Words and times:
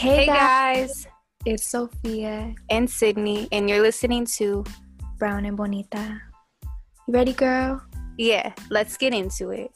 Hey, 0.00 0.20
Hey 0.20 0.26
guys, 0.26 1.04
guys, 1.04 1.06
it's 1.44 1.66
Sophia, 1.66 2.54
and 2.70 2.88
Sydney, 2.88 3.48
and 3.52 3.68
you're 3.68 3.82
listening 3.82 4.24
to 4.38 4.64
Brown 5.18 5.44
and 5.44 5.58
Bonita. 5.58 6.22
You 7.06 7.12
ready, 7.12 7.34
girl? 7.34 7.82
Yeah, 8.16 8.54
let's 8.70 8.96
get 8.96 9.12
into 9.12 9.50
it. 9.50 9.70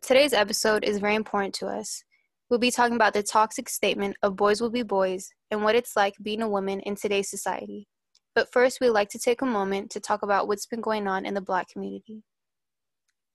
Today's 0.00 0.32
episode 0.32 0.82
is 0.82 0.96
very 0.96 1.14
important 1.14 1.52
to 1.56 1.66
us. 1.66 2.04
We'll 2.48 2.58
be 2.58 2.70
talking 2.70 2.96
about 2.96 3.12
the 3.12 3.22
toxic 3.22 3.68
statement 3.68 4.16
of 4.22 4.36
boys 4.36 4.62
will 4.62 4.70
be 4.70 4.82
boys 4.82 5.28
and 5.50 5.62
what 5.62 5.74
it's 5.74 5.94
like 5.94 6.14
being 6.22 6.40
a 6.40 6.48
woman 6.48 6.80
in 6.80 6.96
today's 6.96 7.28
society. 7.28 7.86
But 8.34 8.50
first, 8.50 8.80
we'd 8.80 8.96
like 8.96 9.10
to 9.10 9.18
take 9.18 9.42
a 9.42 9.46
moment 9.46 9.90
to 9.90 10.00
talk 10.00 10.22
about 10.22 10.48
what's 10.48 10.64
been 10.64 10.80
going 10.80 11.06
on 11.06 11.26
in 11.26 11.34
the 11.34 11.42
black 11.42 11.68
community. 11.68 12.22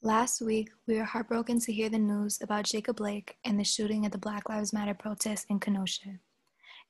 Last 0.04 0.42
week, 0.42 0.70
we 0.86 0.96
were 0.96 1.04
heartbroken 1.04 1.60
to 1.62 1.74
hear 1.74 1.90
the 1.90 1.98
news 1.98 2.38
about 2.44 2.66
Jacob 2.66 2.98
Blake 2.98 3.36
and 3.44 3.60
the 3.60 3.64
shooting 3.64 4.06
at 4.06 4.12
the 4.12 4.20
Black 4.20 4.48
Lives 4.48 4.72
Matter 4.72 4.94
protest 4.94 5.48
in 5.50 5.60
Kenosha. 5.60 6.20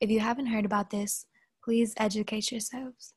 If 0.02 0.10
you 0.10 0.20
haven't 0.20 0.48
heard 0.48 0.66
about 0.66 0.90
this, 0.90 1.26
please 1.64 1.94
educate 1.96 2.52
yourselves. 2.52 3.14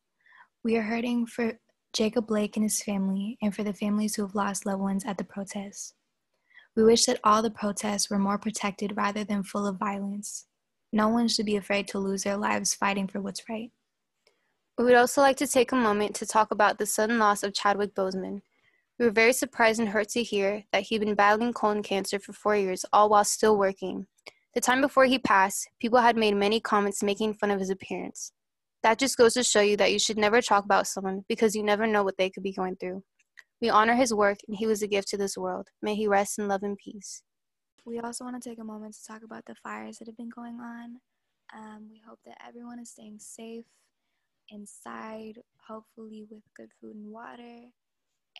We 0.63 0.77
are 0.77 0.83
hurting 0.83 1.27
for 1.27 1.59
Jacob 1.93 2.29
Blake 2.29 2.57
and 2.57 2.63
his 2.63 2.81
family 2.81 3.37
and 3.43 3.53
for 3.53 3.65
the 3.65 3.73
families 3.73 4.15
who 4.15 4.23
have 4.23 4.37
lost 4.37 4.65
loved 4.65 4.81
ones 4.81 5.05
at 5.05 5.19
the 5.19 5.25
protests. 5.25 5.95
We 6.77 6.85
wish 6.85 7.07
that 7.07 7.19
all 7.25 7.43
the 7.43 7.51
protests 7.51 8.09
were 8.09 8.19
more 8.19 8.39
protected 8.39 8.97
rather 8.97 9.25
than 9.25 9.43
full 9.43 9.67
of 9.67 9.77
violence. 9.77 10.47
No 10.93 11.09
one 11.09 11.27
should 11.27 11.47
be 11.47 11.57
afraid 11.57 11.89
to 11.89 11.99
lose 11.99 12.23
their 12.23 12.37
lives 12.37 12.75
fighting 12.75 13.09
for 13.09 13.21
what's 13.21 13.49
right. 13.49 13.73
We 14.79 14.85
would 14.85 14.95
also 14.95 15.21
like 15.21 15.37
to 15.39 15.49
take 15.49 15.73
a 15.73 15.77
moment 15.77 16.15
to 16.17 16.27
talk 16.27 16.53
about 16.53 16.79
the 16.79 16.87
sudden 16.87 17.19
loss 17.19 17.43
of 17.43 17.55
Chadwick 17.55 17.93
Boseman. 17.97 18.43
We 19.01 19.07
were 19.07 19.13
very 19.13 19.33
surprised 19.33 19.81
and 19.81 19.89
hurt 19.89 20.11
to 20.11 20.23
hear 20.23 20.63
that 20.73 20.83
he'd 20.83 20.99
been 20.99 21.15
battling 21.15 21.55
colon 21.55 21.83
cancer 21.83 22.19
for 22.19 22.35
four 22.35 22.55
years, 22.55 22.85
all 22.93 23.09
while 23.09 23.25
still 23.25 23.57
working. 23.57 24.07
The 24.55 24.61
time 24.61 24.83
before 24.83 25.07
he 25.07 25.19
passed, 25.19 25.71
people 25.81 26.01
had 26.01 26.19
made 26.19 26.37
many 26.37 26.61
comments 26.61 27.03
making 27.03 27.33
fun 27.33 27.51
of 27.51 27.61
his 27.61 27.71
appearance. 27.71 28.33
That 28.83 28.99
just 28.99 29.17
goes 29.17 29.33
to 29.35 29.43
show 29.43 29.63
you 29.63 29.79
that 29.79 29.91
you 29.91 29.99
should 29.99 30.19
never 30.19 30.43
talk 30.43 30.67
about 30.67 30.87
someone 30.87 31.25
because 31.31 31.57
you 31.57 31.63
never 31.63 31.87
know 31.87 32.03
what 32.03 32.19
they 32.19 32.29
could 32.29 32.43
be 32.43 32.53
going 32.53 32.77
through. 32.77 33.03
We 33.63 33.71
honor 33.71 33.95
his 33.95 34.13
work, 34.13 34.37
and 34.47 34.59
he 34.59 34.67
was 34.67 34.83
a 34.83 34.87
gift 34.87 35.09
to 35.09 35.17
this 35.17 35.35
world. 35.35 35.69
May 35.81 35.95
he 35.95 36.07
rest 36.07 36.39
in 36.39 36.47
love 36.47 36.63
and 36.63 36.77
peace. 36.77 37.23
We 37.87 38.01
also 38.01 38.25
want 38.25 38.43
to 38.43 38.47
take 38.51 38.59
a 38.59 38.65
moment 38.65 38.97
to 38.97 39.07
talk 39.07 39.23
about 39.25 39.47
the 39.47 39.55
fires 39.55 39.97
that 39.97 40.09
have 40.09 40.17
been 40.19 40.29
going 40.29 40.61
on. 40.61 40.97
Um, 41.57 41.89
we 41.91 42.03
hope 42.07 42.19
that 42.27 42.37
everyone 42.47 42.79
is 42.79 42.91
staying 42.91 43.19
safe 43.19 43.65
inside, 44.51 45.39
hopefully 45.67 46.27
with 46.31 46.43
good 46.55 46.69
food 46.83 46.97
and 46.97 47.11
water. 47.11 47.71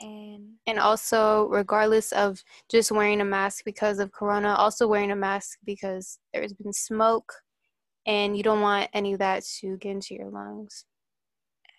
And 0.01 0.57
And 0.67 0.79
also, 0.79 1.47
regardless 1.49 2.13
of 2.13 2.43
just 2.71 2.91
wearing 2.91 3.21
a 3.21 3.25
mask 3.25 3.65
because 3.65 3.99
of 3.99 4.13
corona, 4.13 4.55
also 4.55 4.87
wearing 4.89 5.11
a 5.11 5.17
mask 5.17 5.59
because 5.65 6.19
there's 6.33 6.53
been 6.55 6.73
smoke, 6.73 7.33
and 8.07 8.37
you 8.37 8.43
don't 8.43 8.61
want 8.63 8.89
any 8.95 9.13
of 9.13 9.19
that 9.19 9.45
to 9.61 9.77
get 9.79 9.91
into 9.93 10.15
your 10.15 10.31
lungs. 10.31 10.85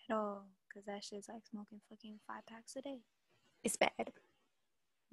at 0.10 0.16
all, 0.16 0.46
because 0.68 0.86
that 0.86 1.04
shit's 1.04 1.30
like 1.30 1.46
smoking 1.50 1.82
fucking 1.90 2.20
five 2.28 2.46
packs 2.48 2.76
a 2.76 2.82
day. 2.82 3.00
It's 3.64 3.78
bad. 3.78 4.12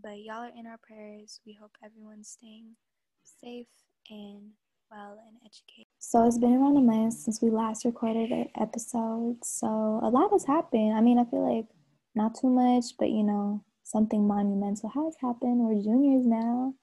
But 0.03 0.19
y'all 0.21 0.45
are 0.45 0.51
in 0.57 0.67
our 0.67 0.79
prayers. 0.79 1.41
We 1.47 1.55
hope 1.61 1.73
everyone's 1.85 2.29
staying 2.29 2.77
safe 3.25 3.67
and 4.11 4.53
well 4.91 5.19
and 5.27 5.37
educated. 5.45 5.87
So 5.99 6.27
it's 6.27 6.39
been 6.39 6.55
around 6.55 6.77
a 6.77 6.81
month 6.81 7.15
since 7.15 7.43
we 7.43 7.51
last 7.51 7.85
recorded 7.85 8.31
an 8.31 8.49
episode. 8.61 9.45
So 9.45 9.67
a 10.03 10.09
lot 10.09 10.31
has 10.33 10.45
happened. 10.45 10.95
I 10.95 11.01
mean, 11.01 11.19
I 11.19 11.25
feel 11.25 11.45
like 11.55 11.67
not 12.15 12.35
too 12.41 12.49
much, 12.51 12.85
but 12.99 13.11
you 13.11 13.23
know, 13.23 13.65
something 13.85 14.27
monumental 14.27 14.89
has 14.91 15.15
happened. 15.21 15.59
We're 15.61 15.83
juniors 15.83 16.27
now. 16.27 16.75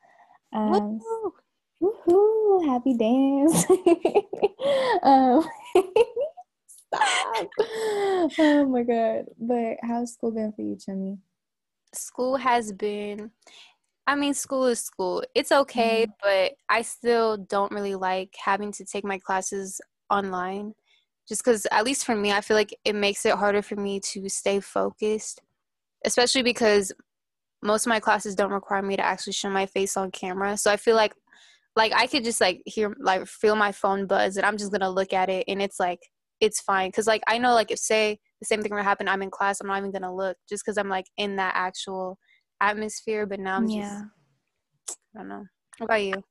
Um, 0.53 0.99
woohoo! 1.81 2.65
Happy 2.65 2.95
dance. 2.97 3.65
um, 5.03 5.43
stop. 6.67 7.49
Oh 8.39 8.65
my 8.67 8.83
god. 8.83 9.25
But 9.39 9.77
how's 9.83 10.13
school 10.13 10.31
been 10.31 10.51
for 10.53 10.61
you, 10.61 10.77
Chummy? 10.77 11.17
School 11.93 12.35
has 12.37 12.71
been, 12.71 13.31
I 14.07 14.15
mean, 14.15 14.33
school 14.33 14.65
is 14.65 14.79
school. 14.79 15.23
It's 15.35 15.51
okay, 15.51 16.07
Mhm. 16.07 16.13
but 16.21 16.53
I 16.69 16.81
still 16.81 17.37
don't 17.37 17.71
really 17.71 17.95
like 17.95 18.33
having 18.43 18.71
to 18.73 18.85
take 18.85 19.05
my 19.05 19.19
classes 19.19 19.79
online. 20.09 20.73
Just 21.27 21.43
because, 21.43 21.65
at 21.71 21.85
least 21.85 22.05
for 22.05 22.15
me, 22.15 22.31
I 22.31 22.41
feel 22.41 22.55
like 22.55 22.75
it 22.85 22.95
makes 22.95 23.25
it 23.25 23.33
harder 23.33 23.61
for 23.61 23.75
me 23.75 23.99
to 24.11 24.29
stay 24.29 24.59
focused, 24.59 25.41
especially 26.05 26.43
because 26.43 26.93
most 27.63 27.85
of 27.85 27.89
my 27.89 27.99
classes 27.99 28.35
don't 28.35 28.51
require 28.51 28.81
me 28.81 28.95
to 28.95 29.05
actually 29.05 29.33
show 29.33 29.49
my 29.49 29.65
face 29.65 29.97
on 29.97 30.11
camera. 30.11 30.55
So 30.57 30.71
I 30.71 30.77
feel 30.77 30.95
like, 30.95 31.13
like 31.75 31.93
I 31.93 32.07
could 32.07 32.23
just 32.23 32.39
like 32.39 32.61
hear, 32.65 32.95
like 32.99 33.25
feel 33.27 33.55
my 33.55 33.71
phone 33.71 34.05
buzz, 34.05 34.37
and 34.37 34.45
I'm 34.45 34.57
just 34.57 34.71
gonna 34.71 34.89
look 34.89 35.13
at 35.13 35.29
it, 35.29 35.45
and 35.47 35.61
it's 35.61 35.79
like 35.79 35.99
it's 36.41 36.61
fine. 36.61 36.91
Cause 36.91 37.07
like 37.07 37.23
I 37.27 37.37
know, 37.37 37.53
like 37.53 37.71
if 37.71 37.79
say 37.79 38.19
the 38.39 38.45
same 38.45 38.61
thing 38.61 38.71
were 38.71 38.77
to 38.77 38.83
happen, 38.83 39.07
I'm 39.07 39.21
in 39.23 39.31
class, 39.31 39.59
I'm 39.61 39.67
not 39.67 39.79
even 39.79 39.91
gonna 39.91 40.13
look, 40.13 40.37
just 40.47 40.63
because 40.63 40.77
I'm 40.77 40.89
like 40.89 41.05
in 41.17 41.37
that 41.37 41.53
actual 41.55 42.19
atmosphere. 42.61 43.25
But 43.25 43.39
now 43.39 43.57
I'm 43.57 43.67
just, 43.67 43.77
yeah. 43.77 44.01
I 45.15 45.19
don't 45.19 45.29
know. 45.29 45.43
What 45.79 45.85
about 45.85 46.03
you? 46.03 46.23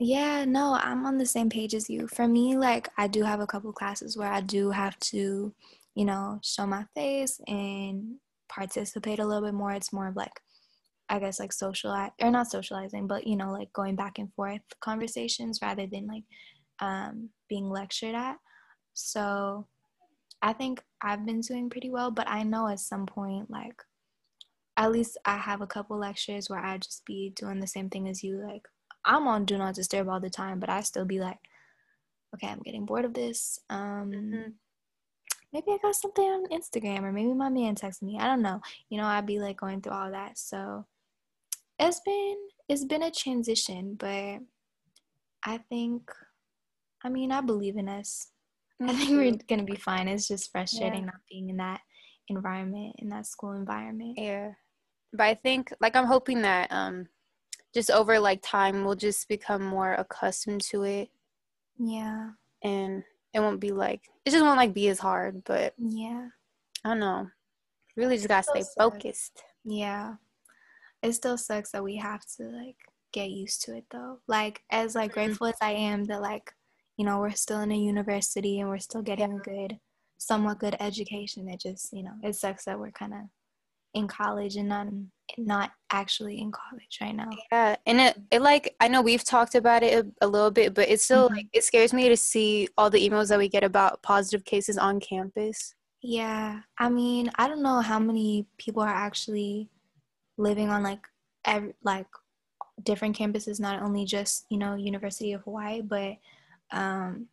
Yeah, 0.00 0.44
no, 0.46 0.74
I'm 0.80 1.04
on 1.06 1.18
the 1.18 1.26
same 1.26 1.50
page 1.50 1.74
as 1.74 1.90
you. 1.90 2.08
For 2.08 2.26
me, 2.26 2.56
like 2.56 2.88
I 2.96 3.06
do 3.06 3.22
have 3.22 3.40
a 3.40 3.46
couple 3.46 3.72
classes 3.72 4.16
where 4.16 4.32
I 4.32 4.40
do 4.40 4.70
have 4.70 4.98
to, 5.00 5.54
you 5.94 6.04
know, 6.06 6.40
show 6.42 6.66
my 6.66 6.86
face 6.94 7.38
and 7.46 8.16
participate 8.48 9.18
a 9.18 9.26
little 9.26 9.42
bit 9.46 9.54
more. 9.54 9.72
It's 9.72 9.92
more 9.92 10.08
of 10.08 10.16
like 10.16 10.32
I 11.10 11.18
guess 11.20 11.40
like 11.40 11.52
socialize 11.52 12.12
or 12.20 12.30
not 12.30 12.50
socializing, 12.50 13.06
but 13.08 13.26
you 13.26 13.36
know, 13.36 13.52
like 13.52 13.72
going 13.74 13.96
back 13.96 14.18
and 14.18 14.32
forth 14.34 14.62
conversations 14.80 15.60
rather 15.62 15.86
than 15.86 16.06
like 16.08 16.24
um 16.80 17.30
being 17.48 17.68
lectured 17.70 18.14
at. 18.14 18.38
So 18.94 19.68
I 20.42 20.54
think 20.54 20.82
I've 21.02 21.26
been 21.26 21.40
doing 21.42 21.70
pretty 21.70 21.90
well, 21.90 22.10
but 22.12 22.28
I 22.28 22.44
know 22.44 22.68
at 22.68 22.80
some 22.80 23.06
point 23.06 23.50
like 23.50 23.82
at 24.76 24.92
least 24.92 25.16
I 25.24 25.36
have 25.36 25.60
a 25.60 25.66
couple 25.66 25.98
lectures 25.98 26.48
where 26.48 26.60
I 26.64 26.78
just 26.78 27.04
be 27.04 27.30
doing 27.36 27.60
the 27.60 27.66
same 27.66 27.90
thing 27.90 28.08
as 28.08 28.22
you. 28.22 28.42
Like 28.44 28.62
I'm 29.04 29.26
on 29.26 29.44
do 29.44 29.56
not 29.58 29.74
disturb 29.74 30.08
all 30.08 30.20
the 30.20 30.30
time, 30.30 30.60
but 30.60 30.68
I 30.70 30.80
still 30.82 31.04
be 31.04 31.20
like, 31.20 31.38
okay, 32.34 32.48
I'm 32.48 32.60
getting 32.60 32.84
bored 32.86 33.04
of 33.04 33.14
this. 33.14 33.58
Um, 33.70 34.12
Mhm. 34.12 34.54
maybe 35.52 35.72
I 35.72 35.78
got 35.78 35.94
something 35.96 36.24
on 36.24 36.46
Instagram, 36.46 37.02
or 37.02 37.12
maybe 37.12 37.32
my 37.32 37.48
man 37.48 37.74
texted 37.74 38.02
me. 38.02 38.18
I 38.18 38.26
don't 38.26 38.42
know. 38.42 38.60
You 38.88 38.98
know, 38.98 39.06
I'd 39.06 39.26
be 39.26 39.38
like 39.40 39.56
going 39.56 39.80
through 39.80 39.92
all 39.94 40.10
that. 40.10 40.38
So 40.38 40.86
it's 41.78 42.00
been 42.00 42.36
it's 42.68 42.84
been 42.84 43.02
a 43.02 43.10
transition, 43.10 43.94
but 43.96 44.38
I 45.44 45.58
think, 45.68 46.12
I 47.02 47.08
mean, 47.08 47.32
I 47.32 47.40
believe 47.40 47.76
in 47.76 47.88
us. 47.88 48.30
I 48.80 48.94
think 48.94 49.10
we're 49.10 49.36
gonna 49.48 49.64
be 49.64 49.76
fine. 49.76 50.06
It's 50.08 50.28
just 50.28 50.52
frustrating 50.52 51.06
not 51.06 51.20
being 51.28 51.48
in 51.50 51.56
that 51.56 51.80
environment, 52.28 52.94
in 52.98 53.08
that 53.08 53.26
school 53.26 53.52
environment. 53.52 54.18
Yeah. 54.18 54.52
But 55.12 55.24
I 55.26 55.34
think 55.34 55.72
like 55.80 55.96
I'm 55.96 56.06
hoping 56.06 56.42
that 56.42 56.70
um 56.70 57.08
just 57.74 57.90
over 57.90 58.18
like 58.18 58.40
time 58.42 58.84
we'll 58.84 58.94
just 58.96 59.28
become 59.28 59.62
more 59.64 59.94
accustomed 59.94 60.60
to 60.60 60.82
it 60.82 61.08
Yeah, 61.78 62.30
and 62.62 63.02
it 63.32 63.40
won't 63.40 63.60
be 63.60 63.70
like 63.70 64.02
it 64.24 64.30
just 64.30 64.44
won't 64.44 64.56
like 64.58 64.74
be 64.74 64.88
as 64.88 64.98
hard, 64.98 65.42
but 65.44 65.74
yeah, 65.78 66.28
I 66.84 66.88
don't 66.90 67.00
know. 67.00 67.28
Really 67.96 68.16
just 68.16 68.28
gotta 68.28 68.42
stay 68.42 68.62
sad. 68.62 68.72
focused. 68.78 69.42
yeah. 69.64 70.14
It 71.02 71.12
still 71.14 71.38
sucks 71.38 71.70
that 71.72 71.82
we 71.84 71.96
have 71.96 72.20
to 72.36 72.42
like 72.44 72.76
get 73.12 73.30
used 73.30 73.62
to 73.62 73.76
it 73.76 73.84
though. 73.90 74.20
Like 74.28 74.62
as 74.70 74.94
like 74.94 75.10
Mhm. 75.12 75.14
grateful 75.14 75.46
as 75.48 75.56
I 75.62 75.72
am 75.72 76.04
that 76.04 76.20
like 76.22 76.52
you 76.96 77.04
know 77.06 77.18
we're 77.20 77.30
still 77.30 77.60
in 77.60 77.72
a 77.72 77.76
university 77.76 78.60
and 78.60 78.68
we're 78.68 78.78
still 78.78 79.00
getting 79.02 79.32
a 79.32 79.38
good, 79.38 79.78
somewhat 80.18 80.58
good 80.58 80.76
education. 80.80 81.48
It 81.48 81.60
just 81.60 81.92
you 81.92 82.02
know 82.02 82.14
it 82.22 82.34
sucks 82.36 82.64
that 82.66 82.78
we're 82.78 82.90
kind 82.90 83.14
of 83.14 83.20
in 83.94 84.06
college 84.08 84.56
and 84.56 84.68
not 84.68 84.88
not 85.38 85.72
actually 85.92 86.40
in 86.40 86.52
college 86.52 86.98
right 87.00 87.14
now. 87.14 87.30
Yeah. 87.52 87.76
And 87.86 88.00
it, 88.00 88.18
it 88.30 88.42
like 88.42 88.74
I 88.80 88.88
know 88.88 89.02
we've 89.02 89.24
talked 89.24 89.54
about 89.54 89.82
it 89.82 90.04
a, 90.20 90.26
a 90.26 90.28
little 90.28 90.50
bit, 90.50 90.74
but 90.74 90.88
it's 90.88 91.04
still 91.04 91.28
Mhm. 91.28 91.36
like 91.36 91.46
it 91.52 91.64
scares 91.64 91.92
me 91.92 92.08
to 92.08 92.16
see 92.16 92.68
all 92.76 92.90
the 92.90 92.98
emails 93.08 93.28
that 93.28 93.38
we 93.38 93.48
get 93.48 93.64
about 93.64 94.02
positive 94.02 94.44
cases 94.44 94.76
on 94.78 95.00
campus. 95.00 95.74
Yeah, 96.02 96.60
I 96.78 96.88
mean, 96.88 97.30
I 97.36 97.46
don't 97.48 97.62
know 97.62 97.80
how 97.80 97.98
many 97.98 98.46
people 98.58 98.82
are 98.82 98.88
actually 98.88 99.68
living 100.38 100.70
on 100.70 100.82
like 100.82 101.06
ev- 101.44 101.74
like 101.82 102.06
different 102.82 103.16
campuses, 103.18 103.60
not 103.60 103.82
only 103.82 104.04
just 104.06 104.46
you 104.48 104.58
know 104.58 104.74
University 104.74 105.32
of 105.32 105.42
Hawaii, 105.42 105.82
but 105.82 106.16
um, 106.72 107.26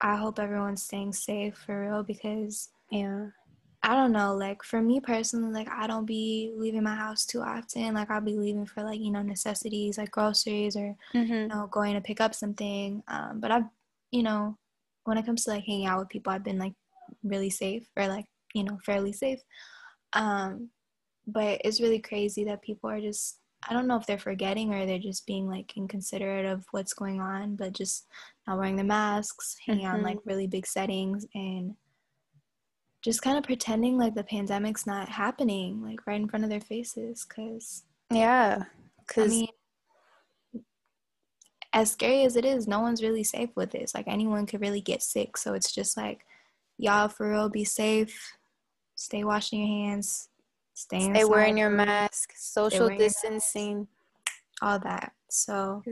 I 0.00 0.16
hope 0.16 0.38
everyone's 0.38 0.82
staying 0.82 1.12
safe 1.12 1.56
for 1.58 1.82
real 1.82 2.02
because 2.02 2.70
Yeah. 2.90 3.28
I 3.82 3.94
don't 3.96 4.12
know, 4.12 4.34
like 4.34 4.62
for 4.62 4.82
me 4.82 5.00
personally, 5.00 5.52
like 5.52 5.68
I 5.70 5.86
don't 5.86 6.04
be 6.04 6.52
leaving 6.54 6.82
my 6.82 6.94
house 6.94 7.24
too 7.24 7.40
often. 7.40 7.94
Like 7.94 8.10
I'll 8.10 8.20
be 8.20 8.36
leaving 8.36 8.66
for 8.66 8.82
like 8.82 9.00
you 9.00 9.10
know 9.10 9.22
necessities 9.22 9.96
like 9.96 10.10
groceries 10.10 10.76
or 10.76 10.94
Mm-hmm. 11.14 11.32
you 11.32 11.46
know 11.48 11.66
going 11.70 11.94
to 11.94 12.00
pick 12.00 12.20
up 12.20 12.34
something. 12.34 13.02
Um, 13.08 13.40
but 13.40 13.50
I've 13.50 13.64
you 14.10 14.22
know 14.22 14.56
when 15.04 15.16
it 15.16 15.24
comes 15.24 15.44
to 15.44 15.50
like 15.50 15.64
hanging 15.64 15.86
out 15.86 15.98
with 16.00 16.08
people, 16.10 16.32
I've 16.32 16.44
been 16.44 16.58
like 16.58 16.74
really 17.22 17.50
safe 17.50 17.88
or 17.96 18.06
like 18.06 18.26
you 18.54 18.64
know 18.64 18.78
fairly 18.84 19.12
safe. 19.12 19.40
Um, 20.12 20.68
but 21.26 21.60
it's 21.64 21.80
really 21.80 22.00
crazy 22.00 22.44
that 22.44 22.62
people 22.62 22.90
are 22.90 23.00
just 23.00 23.38
I 23.68 23.74
don't 23.74 23.86
know 23.86 23.96
if 23.96 24.06
they're 24.06 24.18
forgetting 24.18 24.72
or 24.72 24.86
they're 24.86 24.98
just 24.98 25.26
being 25.26 25.48
like 25.48 25.76
inconsiderate 25.76 26.46
of 26.46 26.64
what's 26.70 26.94
going 26.94 27.20
on, 27.20 27.56
but 27.56 27.72
just 27.72 28.06
not 28.46 28.58
wearing 28.58 28.76
the 28.76 28.84
masks, 28.84 29.56
hanging 29.66 29.84
mm-hmm. 29.84 29.92
out 29.94 29.98
in 29.98 30.04
like 30.04 30.18
really 30.24 30.46
big 30.46 30.66
settings, 30.66 31.26
and 31.34 31.74
just 33.02 33.22
kind 33.22 33.38
of 33.38 33.44
pretending 33.44 33.96
like 33.96 34.14
the 34.14 34.24
pandemic's 34.24 34.86
not 34.86 35.08
happening, 35.08 35.82
like 35.82 36.06
right 36.06 36.20
in 36.20 36.28
front 36.28 36.44
of 36.44 36.50
their 36.50 36.60
faces. 36.60 37.24
Cause 37.24 37.84
yeah, 38.10 38.64
because 39.06 39.32
I 39.32 39.36
mean, 39.36 39.48
as 41.72 41.92
scary 41.92 42.24
as 42.24 42.36
it 42.36 42.44
is, 42.44 42.66
no 42.66 42.80
one's 42.80 43.02
really 43.02 43.24
safe 43.24 43.50
with 43.54 43.70
this. 43.70 43.94
Like 43.94 44.08
anyone 44.08 44.46
could 44.46 44.60
really 44.60 44.80
get 44.80 45.02
sick, 45.02 45.36
so 45.36 45.54
it's 45.54 45.72
just 45.72 45.96
like 45.96 46.24
y'all 46.76 47.08
for 47.08 47.30
real, 47.30 47.48
be 47.48 47.64
safe, 47.64 48.32
stay 48.96 49.24
washing 49.24 49.60
your 49.60 49.88
hands, 49.88 50.28
stay, 50.74 51.00
stay 51.00 51.24
wearing 51.24 51.56
your 51.56 51.70
mask, 51.70 52.32
social 52.36 52.88
distancing, 52.88 53.88
all 54.60 54.78
that. 54.80 55.12
So 55.30 55.82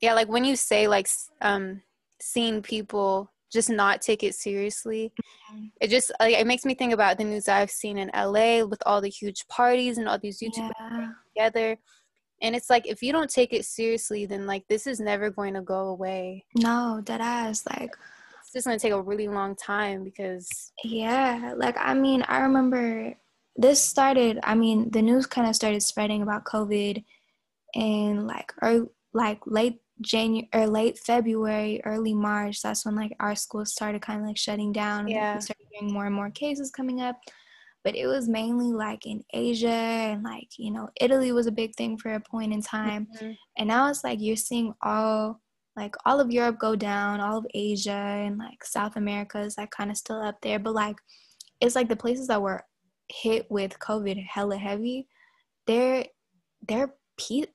yeah, 0.00 0.14
like 0.14 0.28
when 0.28 0.44
you 0.44 0.56
say 0.56 0.88
like 0.88 1.08
um 1.40 1.82
seeing 2.20 2.62
people 2.62 3.30
just 3.52 3.70
not 3.70 4.02
take 4.02 4.22
it 4.22 4.34
seriously. 4.34 5.12
Mm-hmm. 5.52 5.64
It 5.80 5.90
just 5.90 6.12
like 6.20 6.34
it 6.34 6.46
makes 6.46 6.64
me 6.64 6.74
think 6.74 6.92
about 6.92 7.18
the 7.18 7.24
news 7.24 7.48
I've 7.48 7.70
seen 7.70 7.98
in 7.98 8.10
LA 8.14 8.64
with 8.64 8.82
all 8.86 9.00
the 9.00 9.08
huge 9.08 9.46
parties 9.48 9.98
and 9.98 10.08
all 10.08 10.18
these 10.18 10.40
YouTubers 10.40 10.72
yeah. 10.80 11.08
together. 11.34 11.78
And 12.40 12.54
it's 12.54 12.70
like 12.70 12.86
if 12.86 13.02
you 13.02 13.12
don't 13.12 13.30
take 13.30 13.52
it 13.52 13.64
seriously, 13.64 14.26
then 14.26 14.46
like 14.46 14.66
this 14.68 14.86
is 14.86 15.00
never 15.00 15.30
going 15.30 15.54
to 15.54 15.62
go 15.62 15.88
away. 15.88 16.44
No, 16.56 17.02
that 17.06 17.20
ass 17.20 17.64
like 17.68 17.94
it's 18.42 18.52
just 18.52 18.66
gonna 18.66 18.78
take 18.78 18.92
a 18.92 19.02
really 19.02 19.28
long 19.28 19.56
time 19.56 20.04
because 20.04 20.72
yeah, 20.84 21.54
like 21.56 21.76
I 21.78 21.94
mean 21.94 22.22
I 22.28 22.40
remember 22.40 23.14
this 23.56 23.82
started. 23.82 24.38
I 24.42 24.54
mean 24.54 24.90
the 24.90 25.02
news 25.02 25.26
kind 25.26 25.48
of 25.48 25.56
started 25.56 25.82
spreading 25.82 26.22
about 26.22 26.44
COVID 26.44 27.04
and 27.74 28.26
like 28.26 28.52
or 28.62 28.88
like 29.12 29.40
late 29.46 29.80
January 30.00 30.48
or 30.52 30.66
late 30.66 30.98
February, 30.98 31.80
early 31.84 32.14
March, 32.14 32.62
that's 32.62 32.84
when 32.84 32.94
like 32.94 33.12
our 33.20 33.34
school 33.34 33.64
started 33.64 34.02
kind 34.02 34.20
of 34.20 34.26
like 34.26 34.38
shutting 34.38 34.72
down. 34.72 35.08
Yeah. 35.08 35.34
We 35.34 35.40
started 35.40 35.66
hearing 35.70 35.92
more 35.92 36.06
and 36.06 36.14
more 36.14 36.30
cases 36.30 36.70
coming 36.70 37.00
up. 37.00 37.16
But 37.84 37.94
it 37.94 38.06
was 38.06 38.28
mainly 38.28 38.72
like 38.72 39.06
in 39.06 39.22
Asia 39.32 39.68
and 39.68 40.22
like, 40.22 40.48
you 40.58 40.72
know, 40.72 40.88
Italy 41.00 41.32
was 41.32 41.46
a 41.46 41.52
big 41.52 41.74
thing 41.76 41.96
for 41.96 42.14
a 42.14 42.20
point 42.20 42.52
in 42.52 42.60
time. 42.60 43.06
Mm-hmm. 43.16 43.32
And 43.56 43.68
now 43.68 43.88
it's 43.88 44.04
like 44.04 44.20
you're 44.20 44.36
seeing 44.36 44.74
all 44.82 45.40
like 45.76 45.94
all 46.04 46.20
of 46.20 46.32
Europe 46.32 46.58
go 46.58 46.74
down, 46.74 47.20
all 47.20 47.38
of 47.38 47.46
Asia 47.54 47.90
and 47.92 48.36
like 48.36 48.64
South 48.64 48.96
America 48.96 49.38
is 49.38 49.56
like 49.56 49.70
kind 49.70 49.90
of 49.90 49.96
still 49.96 50.20
up 50.20 50.36
there. 50.42 50.58
But 50.58 50.74
like 50.74 50.96
it's 51.60 51.76
like 51.76 51.88
the 51.88 51.96
places 51.96 52.26
that 52.26 52.42
were 52.42 52.64
hit 53.08 53.46
with 53.50 53.78
COVID 53.78 54.26
hella 54.26 54.58
heavy, 54.58 55.06
they're 55.66 56.04
they're 56.66 56.94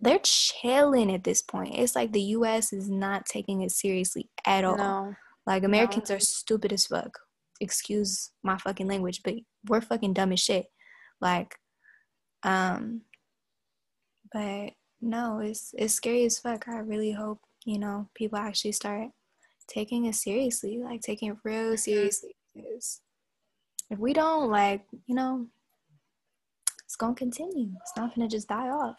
they're 0.02 0.20
chilling 0.24 1.14
at 1.14 1.24
this 1.24 1.42
point. 1.42 1.76
It's 1.76 1.96
like 1.96 2.12
the 2.12 2.22
U.S. 2.22 2.74
is 2.74 2.90
not 2.90 3.26
taking 3.26 3.62
it 3.62 3.72
seriously 3.72 4.30
at 4.46 4.64
all. 4.64 4.78
No. 4.78 5.16
Like 5.46 5.64
Americans 5.64 6.10
no. 6.10 6.18
are 6.18 6.20
stupid 6.20 6.74
as 6.74 6.88
fuck. 6.88 7.20
Excuse 7.60 8.32
my 8.44 8.58
fucking 8.58 8.88
language, 8.88 9.22
but 9.24 9.36
we're 9.68 9.82
fucking 9.82 10.14
dumb 10.14 10.34
as 10.34 10.40
shit. 10.40 10.66
Like, 11.22 11.56
um, 12.44 13.02
but 14.32 14.72
no, 15.02 15.40
it's 15.40 15.74
it's 15.78 15.94
scary 15.94 16.26
as 16.26 16.40
fuck. 16.40 16.68
I 16.68 16.80
really 16.80 17.12
hope 17.12 17.40
you 17.66 17.80
know 17.80 18.10
people 18.16 18.40
actually 18.40 18.74
start 18.74 19.10
taking 19.68 20.06
it 20.06 20.16
seriously, 20.16 20.80
like 20.84 21.02
taking 21.02 21.30
it 21.30 21.38
real 21.44 21.68
mm-hmm. 21.68 21.76
seriously. 21.76 22.36
Because 22.54 23.02
if 23.90 24.00
we 24.00 24.14
don't, 24.14 24.50
like, 24.50 24.84
you 25.06 25.16
know, 25.16 25.48
it's 26.86 26.96
gonna 26.96 27.16
continue. 27.16 27.72
It's 27.82 27.94
not 27.96 28.14
gonna 28.16 28.28
just 28.28 28.50
die 28.50 28.70
off 28.70 28.98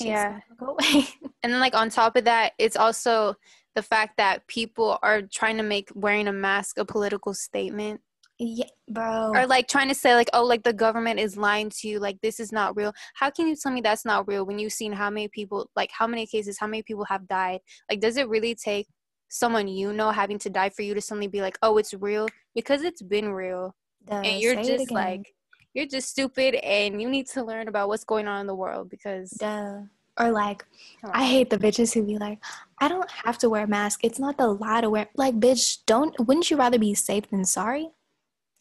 yeah. 0.00 0.40
go 0.58 0.76
away. 0.78 1.06
And 1.42 1.52
then 1.52 1.60
like 1.60 1.74
on 1.74 1.90
top 1.90 2.14
of 2.16 2.24
that 2.24 2.52
it's 2.58 2.76
also 2.76 3.34
the 3.74 3.82
fact 3.82 4.16
that 4.18 4.46
people 4.46 4.98
are 5.02 5.22
trying 5.22 5.56
to 5.56 5.62
make 5.62 5.90
wearing 5.94 6.28
a 6.28 6.32
mask 6.32 6.78
a 6.78 6.84
political 6.84 7.34
statement. 7.34 8.00
Yeah 8.38 8.66
bro. 8.88 9.32
Or 9.34 9.46
like 9.46 9.68
trying 9.68 9.88
to 9.88 9.94
say 9.94 10.14
like 10.14 10.30
oh 10.32 10.44
like 10.44 10.62
the 10.62 10.72
government 10.72 11.18
is 11.18 11.36
lying 11.36 11.70
to 11.70 11.88
you. 11.88 11.98
Like 11.98 12.20
this 12.22 12.38
is 12.38 12.52
not 12.52 12.76
real. 12.76 12.92
How 13.14 13.30
can 13.30 13.48
you 13.48 13.56
tell 13.56 13.72
me 13.72 13.80
that's 13.80 14.04
not 14.04 14.28
real 14.28 14.46
when 14.46 14.58
you've 14.58 14.72
seen 14.72 14.92
how 14.92 15.10
many 15.10 15.28
people 15.28 15.68
like 15.74 15.90
how 15.92 16.06
many 16.06 16.26
cases 16.26 16.58
how 16.58 16.66
many 16.66 16.82
people 16.82 17.04
have 17.04 17.26
died? 17.26 17.60
Like 17.90 18.00
does 18.00 18.16
it 18.16 18.28
really 18.28 18.54
take 18.54 18.86
someone 19.28 19.66
you 19.66 19.92
know 19.92 20.10
having 20.10 20.38
to 20.38 20.50
die 20.50 20.68
for 20.68 20.82
you 20.82 20.94
to 20.94 21.00
suddenly 21.00 21.28
be 21.28 21.40
like 21.40 21.58
oh 21.62 21.78
it's 21.78 21.94
real? 21.94 22.28
Because 22.54 22.82
it's 22.82 23.02
been 23.02 23.32
real. 23.32 23.74
And 24.08 24.40
you're 24.40 24.62
just 24.62 24.90
like 24.90 25.32
you're 25.74 25.86
just 25.86 26.08
stupid 26.08 26.54
and 26.56 27.00
you 27.00 27.08
need 27.08 27.26
to 27.28 27.42
learn 27.42 27.68
about 27.68 27.88
what's 27.88 28.04
going 28.04 28.28
on 28.28 28.40
in 28.40 28.46
the 28.46 28.54
world 28.54 28.90
because 28.90 29.30
Duh. 29.30 29.80
or 30.18 30.30
like 30.30 30.64
i 31.12 31.24
hate 31.24 31.50
the 31.50 31.58
bitches 31.58 31.94
who 31.94 32.04
be 32.04 32.18
like 32.18 32.38
i 32.80 32.88
don't 32.88 33.10
have 33.10 33.38
to 33.38 33.48
wear 33.48 33.64
a 33.64 33.68
mask. 33.68 34.00
It's 34.02 34.18
not 34.18 34.38
the 34.38 34.48
law 34.48 34.80
to 34.80 34.90
wear 34.90 35.08
like 35.16 35.38
bitch 35.38 35.78
don't 35.86 36.14
wouldn't 36.26 36.50
you 36.50 36.56
rather 36.56 36.78
be 36.78 36.94
safe 36.94 37.28
than 37.30 37.44
sorry? 37.44 37.90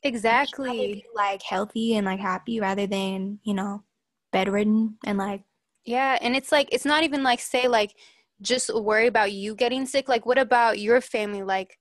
Exactly. 0.04 1.06
like 1.14 1.44
healthy 1.44 1.96
and 1.96 2.06
like 2.06 2.20
happy 2.20 2.60
rather 2.60 2.88
than 2.88 3.40
you 3.44 3.54
know 3.54 3.84
bedridden 4.32 4.98
and 5.06 5.18
like 5.18 5.44
yeah 5.86 6.18
and 6.22 6.36
it's 6.36 6.52
like 6.52 6.70
it's 6.72 6.86
not 6.86 7.04
even 7.04 7.22
like 7.22 7.40
say 7.40 7.68
like 7.68 7.96
just 8.42 8.74
worry 8.74 9.06
about 9.06 9.32
you 9.32 9.54
getting 9.54 9.86
sick. 9.86 10.10
Like 10.10 10.26
what 10.26 10.40
about 10.40 10.80
your 10.80 11.00
family? 11.00 11.44
Like 11.44 11.78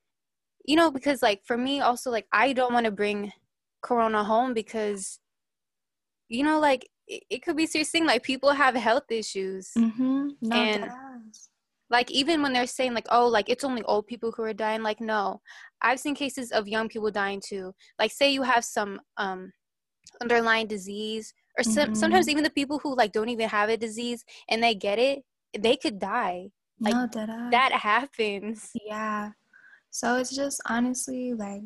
you 0.66 0.76
know 0.76 0.90
because 0.90 1.22
like 1.22 1.40
for 1.44 1.56
me 1.56 1.80
also 1.80 2.10
like 2.10 2.26
i 2.32 2.52
don't 2.52 2.72
want 2.72 2.84
to 2.84 2.92
bring 2.92 3.32
corona 3.82 4.24
home 4.24 4.54
because 4.54 5.18
you 6.28 6.44
know 6.44 6.58
like 6.60 6.88
it, 7.06 7.22
it 7.30 7.42
could 7.42 7.56
be 7.56 7.66
serious 7.66 7.90
thing 7.90 8.06
like 8.06 8.22
people 8.22 8.50
have 8.50 8.74
health 8.74 9.10
issues. 9.10 9.70
Mm-hmm. 9.76 10.28
no, 10.42 10.56
and 10.56 10.90
like 11.90 12.10
even 12.10 12.42
when 12.42 12.52
they're 12.52 12.66
saying 12.66 12.94
like 12.94 13.06
oh 13.10 13.26
like 13.26 13.48
it's 13.48 13.64
only 13.64 13.82
old 13.82 14.06
people 14.06 14.32
who 14.32 14.42
are 14.42 14.52
dying 14.54 14.82
like 14.82 15.00
no. 15.00 15.40
I've 15.82 16.00
seen 16.00 16.14
cases 16.14 16.52
of 16.52 16.68
young 16.68 16.88
people 16.88 17.10
dying 17.10 17.42
too. 17.44 17.74
Like 17.98 18.12
say 18.12 18.32
you 18.32 18.42
have 18.42 18.64
some 18.64 19.00
um 19.16 19.52
underlying 20.20 20.66
disease 20.66 21.32
or 21.58 21.64
some, 21.64 21.86
mm-hmm. 21.86 21.94
sometimes 21.94 22.28
even 22.28 22.44
the 22.44 22.50
people 22.50 22.78
who 22.78 22.94
like 22.94 23.12
don't 23.12 23.28
even 23.28 23.48
have 23.48 23.70
a 23.70 23.76
disease 23.76 24.24
and 24.48 24.62
they 24.62 24.74
get 24.74 24.98
it 24.98 25.22
they 25.58 25.76
could 25.76 25.98
die. 25.98 26.50
Like 26.80 26.94
no, 26.94 27.48
that 27.50 27.72
happens. 27.72 28.70
Yeah. 28.86 29.30
So 29.90 30.16
it's 30.16 30.34
just 30.34 30.60
honestly 30.66 31.34
like 31.34 31.62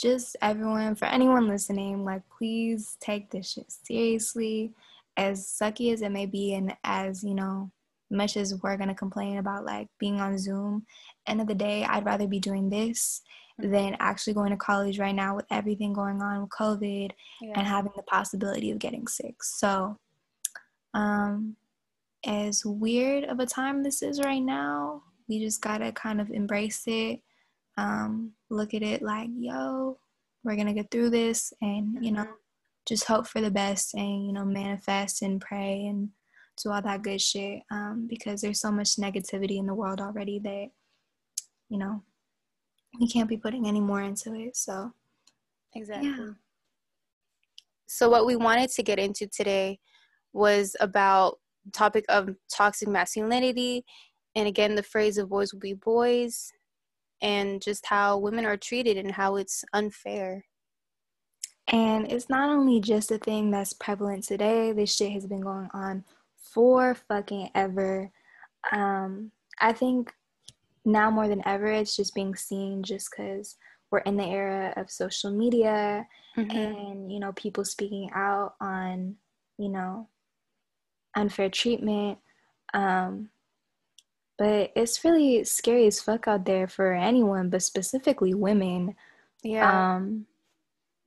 just 0.00 0.36
everyone, 0.42 0.94
for 0.94 1.06
anyone 1.06 1.48
listening, 1.48 2.04
like 2.04 2.22
please 2.36 2.96
take 3.00 3.30
this 3.30 3.52
shit 3.52 3.70
seriously. 3.70 4.72
As 5.16 5.46
sucky 5.46 5.92
as 5.92 6.02
it 6.02 6.10
may 6.10 6.26
be, 6.26 6.54
and 6.54 6.76
as 6.82 7.22
you 7.22 7.34
know, 7.34 7.70
much 8.10 8.36
as 8.36 8.60
we're 8.62 8.76
gonna 8.76 8.94
complain 8.94 9.38
about 9.38 9.64
like 9.64 9.88
being 9.98 10.20
on 10.20 10.38
Zoom, 10.38 10.84
end 11.26 11.40
of 11.40 11.46
the 11.46 11.54
day, 11.54 11.84
I'd 11.84 12.04
rather 12.04 12.26
be 12.26 12.40
doing 12.40 12.68
this 12.68 13.22
than 13.58 13.96
actually 14.00 14.34
going 14.34 14.50
to 14.50 14.56
college 14.56 14.98
right 14.98 15.14
now 15.14 15.36
with 15.36 15.46
everything 15.50 15.92
going 15.92 16.20
on 16.20 16.40
with 16.40 16.50
COVID 16.50 17.12
yeah. 17.40 17.52
and 17.54 17.66
having 17.66 17.92
the 17.94 18.02
possibility 18.02 18.72
of 18.72 18.80
getting 18.80 19.06
sick. 19.06 19.42
So, 19.44 19.96
um, 20.92 21.56
as 22.26 22.64
weird 22.64 23.24
of 23.24 23.38
a 23.38 23.46
time 23.46 23.82
this 23.82 24.02
is 24.02 24.20
right 24.20 24.42
now, 24.42 25.02
we 25.28 25.38
just 25.38 25.60
gotta 25.60 25.92
kind 25.92 26.20
of 26.20 26.30
embrace 26.30 26.82
it 26.86 27.20
um, 27.76 28.32
look 28.50 28.74
at 28.74 28.82
it 28.82 29.02
like, 29.02 29.28
yo, 29.36 29.98
we're 30.44 30.56
gonna 30.56 30.74
get 30.74 30.90
through 30.90 31.10
this, 31.10 31.52
and 31.60 32.04
you 32.04 32.12
know, 32.12 32.22
mm-hmm. 32.22 32.32
just 32.86 33.04
hope 33.04 33.26
for 33.26 33.40
the 33.40 33.50
best, 33.50 33.94
and 33.94 34.26
you 34.26 34.32
know, 34.32 34.44
manifest 34.44 35.22
and 35.22 35.40
pray 35.40 35.86
and 35.86 36.10
do 36.62 36.70
all 36.70 36.82
that 36.82 37.02
good 37.02 37.20
shit. 37.20 37.62
Um, 37.70 38.06
because 38.08 38.40
there's 38.40 38.60
so 38.60 38.70
much 38.70 38.96
negativity 38.96 39.58
in 39.58 39.66
the 39.66 39.74
world 39.74 40.00
already 40.00 40.38
that, 40.40 40.68
you 41.68 41.78
know, 41.78 42.02
we 43.00 43.08
can't 43.08 43.28
be 43.28 43.36
putting 43.36 43.66
any 43.66 43.80
more 43.80 44.02
into 44.02 44.34
it. 44.34 44.56
So, 44.56 44.92
exactly. 45.74 46.10
Yeah. 46.10 46.30
So, 47.86 48.08
what 48.08 48.26
we 48.26 48.36
wanted 48.36 48.70
to 48.70 48.82
get 48.82 48.98
into 48.98 49.26
today 49.26 49.78
was 50.32 50.76
about 50.80 51.38
topic 51.72 52.04
of 52.08 52.28
toxic 52.52 52.88
masculinity 52.88 53.84
and 54.34 54.46
again 54.46 54.74
the 54.74 54.82
phrase 54.82 55.16
of 55.16 55.30
boys 55.30 55.52
will 55.52 55.60
be 55.60 55.72
boys 55.72 56.52
and 57.22 57.62
just 57.62 57.86
how 57.86 58.18
women 58.18 58.44
are 58.44 58.56
treated 58.56 58.96
and 58.96 59.12
how 59.12 59.36
it's 59.36 59.64
unfair. 59.72 60.44
And 61.68 62.12
it's 62.12 62.28
not 62.28 62.50
only 62.50 62.80
just 62.80 63.10
a 63.10 63.18
thing 63.18 63.50
that's 63.50 63.72
prevalent 63.72 64.24
today, 64.24 64.72
this 64.72 64.94
shit 64.94 65.12
has 65.12 65.26
been 65.26 65.40
going 65.40 65.70
on 65.72 66.04
for 66.36 66.94
fucking 66.94 67.50
ever. 67.54 68.10
Um, 68.70 69.30
I 69.60 69.72
think 69.72 70.12
now 70.84 71.10
more 71.10 71.28
than 71.28 71.42
ever, 71.46 71.66
it's 71.66 71.96
just 71.96 72.14
being 72.14 72.34
seen 72.34 72.82
just 72.82 73.08
because 73.10 73.56
we're 73.90 74.00
in 74.00 74.16
the 74.16 74.24
era 74.24 74.74
of 74.76 74.90
social 74.90 75.30
media 75.30 76.06
mm-hmm. 76.36 76.50
and, 76.50 77.12
you 77.12 77.18
know, 77.18 77.32
people 77.32 77.64
speaking 77.64 78.10
out 78.14 78.54
on, 78.60 79.16
you 79.56 79.70
know, 79.70 80.08
unfair 81.16 81.48
treatment. 81.48 82.18
Um, 82.74 83.30
but 84.38 84.72
it's 84.74 85.04
really 85.04 85.44
scary 85.44 85.86
as 85.86 86.00
fuck 86.00 86.26
out 86.26 86.44
there 86.44 86.66
for 86.66 86.92
anyone, 86.92 87.50
but 87.50 87.62
specifically 87.62 88.34
women. 88.34 88.94
Yeah. 89.42 89.94
Um, 89.94 90.26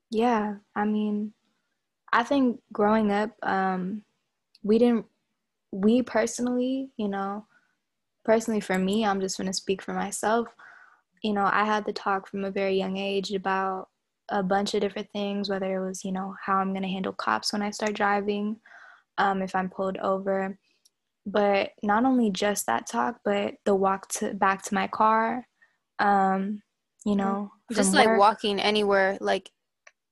yeah. 0.10 0.56
I 0.76 0.86
mean, 0.86 1.34
I 2.14 2.24
think 2.24 2.62
growing 2.72 3.12
up, 3.12 3.32
um, 3.44 4.04
we 4.64 4.78
didn't 4.78 5.06
we 5.72 6.02
personally, 6.02 6.90
you 6.98 7.08
know, 7.08 7.46
personally 8.24 8.62
for 8.62 8.78
me, 8.78 9.06
I'm 9.06 9.22
just 9.22 9.38
going 9.38 9.48
to 9.48 9.54
speak 9.54 9.82
for 9.82 9.94
myself. 9.94 10.48
You 11.24 11.34
know, 11.34 11.50
I 11.52 11.66
had 11.66 11.86
the 11.86 11.94
talk 11.94 12.28
from 12.28 12.46
a 12.46 12.52
very 12.52 12.78
young 12.78 12.98
age 12.98 13.32
about 13.34 13.90
a 14.30 14.44
bunch 14.44 14.74
of 14.74 14.82
different 14.82 15.10
things, 15.14 15.50
whether 15.50 15.76
it 15.76 15.86
was, 15.86 16.04
you 16.04 16.12
know, 16.12 16.36
how 16.44 16.58
I'm 16.58 16.72
going 16.72 16.84
to 16.84 16.90
handle 16.90 17.14
cops 17.14 17.54
when 17.54 17.62
I 17.62 17.72
start 17.72 17.94
driving, 17.94 18.58
um, 19.18 19.42
if 19.42 19.56
I'm 19.56 19.70
pulled 19.70 19.98
over. 19.98 20.58
But 21.30 21.72
not 21.84 22.06
only 22.06 22.32
just 22.32 22.68
that 22.68 22.88
talk, 22.88 23.20
but 23.26 23.56
the 23.66 23.76
walk 23.76 24.08
to 24.14 24.34
back 24.34 24.64
to 24.64 24.74
my 24.74 24.88
car, 24.88 25.46
um, 26.00 26.62
you 27.06 27.12
mm-hmm. 27.12 27.18
know, 27.18 27.52
just 27.74 27.94
like 27.94 28.08
work, 28.08 28.20
walking 28.20 28.60
anywhere, 28.60 29.18
like 29.20 29.52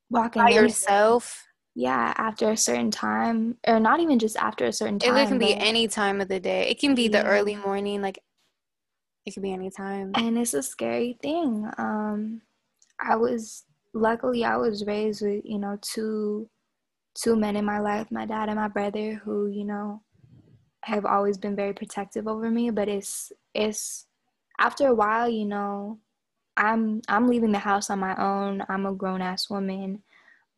walking 0.10 0.44
by 0.44 0.50
yourself. 0.50 1.42
Yeah, 1.74 2.14
after 2.18 2.52
a 2.52 2.58
certain 2.58 2.92
time, 2.92 3.58
or 3.68 3.80
not 3.80 4.00
even 4.00 4.20
just 4.20 4.38
after 4.38 4.66
a 4.66 4.74
certain 4.74 5.00
time. 5.00 5.18
It 5.18 5.28
can 5.28 5.38
be 5.38 5.56
any 5.56 5.88
time 5.88 6.22
of 6.22 6.28
the 6.28 6.40
day. 6.40 6.70
It 6.70 6.80
can 6.80 6.96
be 6.96 7.04
yeah. 7.04 7.22
the 7.22 7.28
early 7.28 7.56
morning, 7.56 8.02
like 8.02 8.20
it 9.26 9.34
could 9.34 9.44
be 9.44 9.54
any 9.54 9.72
time. 9.72 10.12
And 10.16 10.38
it's 10.38 10.54
a 10.54 10.64
scary 10.64 11.18
thing. 11.22 11.70
Um, 11.78 12.42
I 13.00 13.16
was 13.16 13.64
luckily 13.94 14.44
I 14.44 14.58
was 14.58 14.86
raised 14.86 15.22
with 15.22 15.42
you 15.46 15.58
know 15.58 15.78
two 15.82 16.50
two 17.16 17.36
men 17.36 17.56
in 17.56 17.66
my 17.66 17.80
life, 17.80 18.08
my 18.12 18.26
dad 18.26 18.50
and 18.50 18.60
my 18.60 18.68
brother, 18.68 19.22
who 19.24 19.48
you 19.48 19.66
know 19.66 20.02
have 20.86 21.06
always 21.06 21.38
been 21.38 21.56
very 21.56 21.74
protective 21.74 22.28
over 22.28 22.50
me. 22.50 22.70
But 22.70 22.88
it's 22.88 23.32
it's 23.54 24.06
after 24.60 24.88
a 24.88 24.96
while, 24.96 25.28
you 25.28 25.46
know, 25.46 26.00
I'm 26.58 27.02
I'm 27.08 27.28
leaving 27.28 27.52
the 27.52 27.60
house 27.60 27.90
on 27.90 28.00
my 28.00 28.16
own. 28.16 28.64
I'm 28.70 28.86
a 28.86 28.94
grown 28.94 29.22
ass 29.22 29.50
woman, 29.50 30.04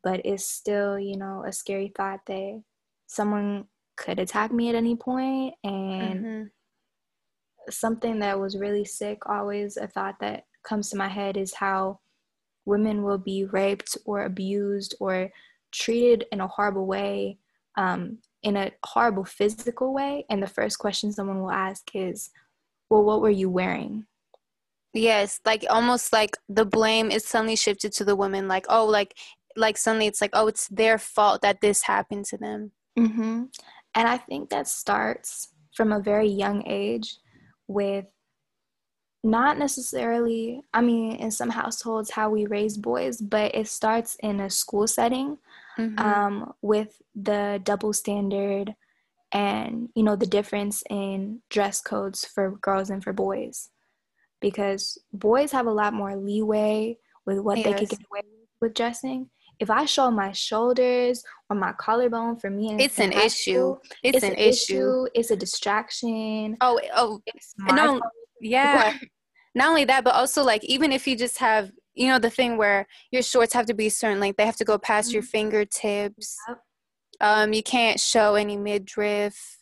but 0.04 0.22
it's 0.26 0.46
still 0.46 1.00
you 1.00 1.18
know 1.18 1.44
a 1.48 1.52
scary 1.52 1.92
thought 1.96 2.26
that 2.28 2.62
someone 3.08 3.66
could 3.96 4.20
attack 4.20 4.52
me 4.52 4.70
at 4.70 4.76
any 4.76 4.96
point 4.96 5.56
and. 5.64 6.26
Mm-hmm. 6.26 6.44
Something 7.70 8.20
that 8.20 8.40
was 8.40 8.56
really 8.58 8.86
sick, 8.86 9.26
always 9.26 9.76
a 9.76 9.88
thought 9.88 10.22
that 10.22 10.46
comes 10.64 10.90
to 10.90 10.96
my 10.96 11.10
head 11.10 11.36
is 11.36 11.54
how 11.54 12.00
women 12.64 13.04
will 13.04 13.18
be 13.18 13.44
raped 13.44 13.98
or 14.06 14.24
abused 14.24 14.96
or 15.02 15.30
treated 15.72 16.26
in 16.32 16.40
a 16.40 16.48
horrible 16.48 16.86
way, 16.86 17.38
um, 17.76 18.20
in 18.44 18.56
a 18.56 18.72
horrible 18.86 19.26
physical 19.26 19.94
way. 19.94 20.26
And 20.30 20.42
the 20.42 20.48
first 20.48 20.80
question 20.80 21.12
someone 21.12 21.42
will 21.42 21.52
ask 21.52 21.90
is, 21.94 22.30
Well, 22.90 23.04
what 23.04 23.22
were 23.22 23.30
you 23.30 23.50
wearing? 23.50 24.06
Yes, 24.94 25.40
like 25.46 25.66
almost 25.70 26.12
like 26.12 26.38
the 26.50 26.66
blame 26.66 27.12
is 27.12 27.26
suddenly 27.26 27.56
shifted 27.56 27.92
to 27.94 28.06
the 28.06 28.16
woman. 28.16 28.48
Like, 28.48 28.66
oh, 28.70 28.86
like, 28.86 29.16
like 29.56 29.78
suddenly 29.78 30.08
it's 30.08 30.22
like, 30.22 30.32
oh, 30.34 30.48
it's 30.48 30.68
their 30.70 30.98
fault 30.98 31.42
that 31.42 31.62
this 31.62 31.84
happened 31.84 32.26
to 32.26 32.38
them. 32.38 32.72
Mm-hmm. 32.98 33.44
And 33.96 34.08
I 34.08 34.18
think 34.18 34.50
that 34.50 34.68
starts 34.68 35.50
from 35.74 35.92
a 35.92 36.00
very 36.00 36.28
young 36.28 36.64
age 36.68 37.18
with 37.68 38.06
not 39.24 39.58
necessarily 39.58 40.62
i 40.74 40.80
mean 40.80 41.16
in 41.18 41.32
some 41.32 41.50
households 41.50 42.12
how 42.12 42.30
we 42.30 42.46
raise 42.46 42.78
boys 42.78 43.20
but 43.20 43.54
it 43.54 43.68
starts 43.68 44.16
in 44.22 44.40
a 44.40 44.50
school 44.50 44.88
setting 44.88 45.38
mm-hmm. 45.78 46.00
um, 46.00 46.54
with 46.62 47.02
the 47.16 47.60
double 47.64 47.94
standard 47.94 48.74
and 49.32 49.90
you 49.96 50.04
know 50.04 50.16
the 50.16 50.26
difference 50.26 50.84
in 50.90 51.42
dress 51.50 51.82
codes 51.82 52.26
for 52.26 52.58
girls 52.62 52.90
and 52.90 53.04
for 53.04 53.12
boys 53.12 53.70
because 54.40 54.98
boys 55.12 55.52
have 55.52 55.66
a 55.66 55.72
lot 55.72 55.94
more 55.94 56.16
leeway 56.16 56.98
with 57.26 57.40
what 57.40 57.58
yes. 57.58 57.66
they 57.66 57.74
can 57.74 57.86
get 57.86 58.00
away 58.10 58.22
with 58.62 58.74
dressing 58.74 59.30
if 59.60 59.70
I 59.70 59.86
show 59.86 60.12
my 60.12 60.32
shoulders 60.32 61.24
or 61.50 61.56
my 61.56 61.74
collarbone 61.74 62.38
for 62.38 62.50
me, 62.50 62.76
it's 62.80 63.00
an 63.00 63.12
issue. 63.12 63.54
School, 63.54 63.82
it's, 64.04 64.18
it's, 64.18 64.24
an, 64.24 64.34
an 64.34 64.38
issue. 64.38 64.74
issue. 64.74 65.08
It's 65.16 65.32
a 65.32 65.36
distraction. 65.36 66.58
Oh, 66.62 66.80
oh, 66.96 67.22
no, 67.72 68.02
yeah. 68.40 68.98
not 69.56 69.70
only 69.70 69.86
that, 69.86 70.04
but 70.04 70.14
also 70.14 70.44
like 70.44 70.64
even 70.64 70.92
if 70.92 71.08
you 71.08 71.16
just 71.16 71.40
have, 71.40 71.72
you 71.98 72.08
know, 72.08 72.20
the 72.20 72.30
thing 72.30 72.58
where 72.58 72.88
your 73.12 73.24
shorts 73.24 73.54
have 73.54 73.66
to 73.66 73.74
be 73.74 73.90
certain 73.90 74.20
length, 74.20 74.38
they 74.38 74.46
have 74.46 74.56
to 74.58 74.66
go 74.66 74.78
past 74.78 75.10
mm-hmm. 75.10 75.16
your 75.16 75.24
fingertips. 75.24 76.38
Yep. 76.48 76.60
Um, 77.20 77.54
you 77.54 77.64
can't 77.64 78.00
show 78.00 78.36
any 78.36 78.56
midriff, 78.56 79.58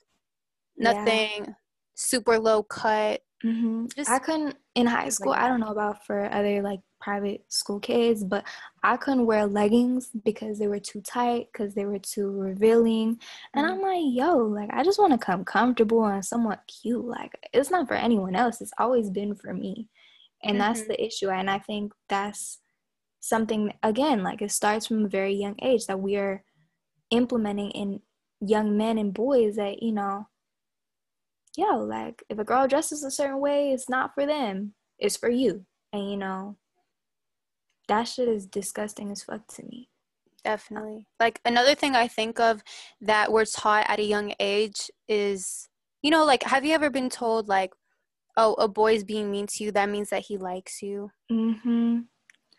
nothing 0.77 1.45
yeah. 1.45 1.53
super 1.95 2.37
low 2.37 2.63
cut. 2.63 3.21
Mm-hmm. 3.43 3.85
Just 3.95 4.09
I 4.09 4.19
couldn't 4.19 4.57
in 4.75 4.85
high 4.85 5.09
school. 5.09 5.31
Like 5.31 5.41
I 5.41 5.47
don't 5.47 5.61
know 5.61 5.71
about 5.71 6.05
for 6.05 6.25
other 6.31 6.61
like 6.61 6.81
private 6.99 7.45
school 7.47 7.79
kids, 7.79 8.23
but 8.23 8.43
I 8.83 8.97
couldn't 8.97 9.25
wear 9.25 9.45
leggings 9.45 10.09
because 10.25 10.59
they 10.59 10.67
were 10.67 10.79
too 10.79 11.01
tight, 11.01 11.47
because 11.53 11.73
they 11.75 11.85
were 11.85 11.99
too 11.99 12.31
revealing. 12.31 13.19
And 13.53 13.65
I'm 13.65 13.75
mm-hmm. 13.75 13.83
like, 13.83 14.03
yo, 14.27 14.37
like 14.37 14.69
I 14.73 14.83
just 14.83 14.99
want 14.99 15.13
to 15.13 15.17
come 15.17 15.45
comfortable 15.45 16.03
and 16.05 16.25
somewhat 16.25 16.63
cute. 16.67 17.05
Like 17.05 17.31
it's 17.53 17.71
not 17.71 17.87
for 17.87 17.93
anyone 17.93 18.35
else. 18.35 18.59
It's 18.59 18.73
always 18.77 19.09
been 19.09 19.35
for 19.35 19.53
me. 19.53 19.87
And 20.45 20.59
mm-hmm. 20.59 20.59
that's 20.59 20.87
the 20.87 21.03
issue. 21.03 21.29
And 21.29 21.49
I 21.49 21.59
think 21.59 21.91
that's 22.07 22.59
something 23.19 23.73
again, 23.81 24.23
like 24.23 24.41
it 24.41 24.51
starts 24.51 24.85
from 24.85 25.05
a 25.05 25.09
very 25.09 25.33
young 25.33 25.55
age 25.61 25.87
that 25.87 25.99
we 25.99 26.15
are 26.15 26.43
implementing 27.09 27.71
in 27.71 28.01
young 28.39 28.77
men 28.77 28.99
and 28.99 29.13
boys 29.13 29.55
that, 29.55 29.81
you 29.81 29.91
know, 29.91 30.27
yo, 31.57 31.77
like 31.77 32.23
if 32.29 32.37
a 32.37 32.43
girl 32.43 32.67
dresses 32.67 33.03
a 33.03 33.09
certain 33.09 33.39
way, 33.39 33.71
it's 33.71 33.89
not 33.89 34.13
for 34.13 34.27
them. 34.27 34.75
It's 34.99 35.17
for 35.17 35.29
you. 35.29 35.65
And 35.91 36.11
you 36.11 36.17
know, 36.17 36.57
that 37.87 38.03
shit 38.03 38.27
is 38.27 38.45
disgusting 38.45 39.11
as 39.11 39.23
fuck 39.23 39.47
to 39.55 39.63
me. 39.63 39.89
Definitely. 40.43 41.07
Like 41.19 41.41
another 41.43 41.73
thing 41.73 41.95
I 41.95 42.07
think 42.07 42.39
of 42.39 42.61
that 43.01 43.31
we're 43.31 43.45
taught 43.45 43.89
at 43.89 43.99
a 43.99 44.03
young 44.03 44.35
age 44.39 44.91
is, 45.07 45.67
you 46.03 46.11
know, 46.11 46.23
like 46.23 46.43
have 46.43 46.63
you 46.63 46.75
ever 46.75 46.91
been 46.91 47.09
told 47.09 47.47
like, 47.47 47.73
oh, 48.37 48.53
a 48.53 48.67
boy's 48.67 49.03
being 49.03 49.31
mean 49.31 49.47
to 49.47 49.63
you, 49.63 49.71
that 49.71 49.89
means 49.89 50.09
that 50.09 50.23
he 50.23 50.37
likes 50.37 50.81
you? 50.81 51.11
Mm-hmm. 51.31 51.99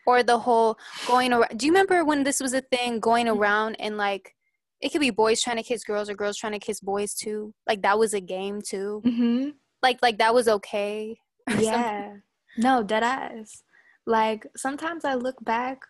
Or 0.05 0.23
the 0.23 0.39
whole 0.39 0.77
going 1.05 1.33
around. 1.33 1.57
Do 1.57 1.65
you 1.65 1.71
remember 1.71 2.05
when 2.05 2.23
this 2.23 2.39
was 2.39 2.53
a 2.53 2.61
thing, 2.61 2.99
going 2.99 3.27
around 3.27 3.75
and 3.79 3.97
like, 3.97 4.35
it 4.81 4.91
could 4.91 5.01
be 5.01 5.09
boys 5.09 5.41
trying 5.41 5.57
to 5.57 5.63
kiss 5.63 5.83
girls 5.83 6.09
or 6.09 6.13
girls 6.13 6.37
trying 6.37 6.53
to 6.53 6.59
kiss 6.59 6.79
boys 6.79 7.13
too. 7.13 7.53
Like 7.67 7.81
that 7.81 7.97
was 7.97 8.13
a 8.13 8.21
game 8.21 8.61
too. 8.61 9.01
Mm-hmm. 9.05 9.49
Like 9.81 9.99
like 10.01 10.17
that 10.19 10.33
was 10.33 10.47
okay. 10.47 11.17
Yeah. 11.57 12.17
no, 12.57 12.83
dead 12.83 13.03
ass. 13.03 13.63
Like 14.05 14.45
sometimes 14.55 15.05
I 15.05 15.15
look 15.15 15.43
back 15.43 15.81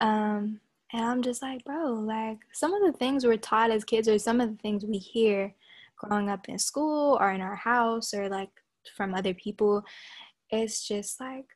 um 0.00 0.60
and 0.92 1.04
I'm 1.04 1.22
just 1.22 1.42
like, 1.42 1.64
bro, 1.64 1.92
like 1.92 2.38
some 2.52 2.72
of 2.72 2.80
the 2.82 2.96
things 2.98 3.26
we're 3.26 3.36
taught 3.36 3.70
as 3.70 3.84
kids 3.84 4.08
or 4.08 4.18
some 4.18 4.40
of 4.40 4.50
the 4.50 4.56
things 4.62 4.84
we 4.84 4.98
hear 4.98 5.54
growing 5.96 6.30
up 6.30 6.48
in 6.48 6.58
school 6.58 7.18
or 7.20 7.32
in 7.32 7.40
our 7.40 7.56
house 7.56 8.14
or 8.14 8.28
like 8.28 8.50
from 8.96 9.14
other 9.14 9.34
people, 9.34 9.84
it's 10.50 10.86
just 10.86 11.20
like 11.20 11.46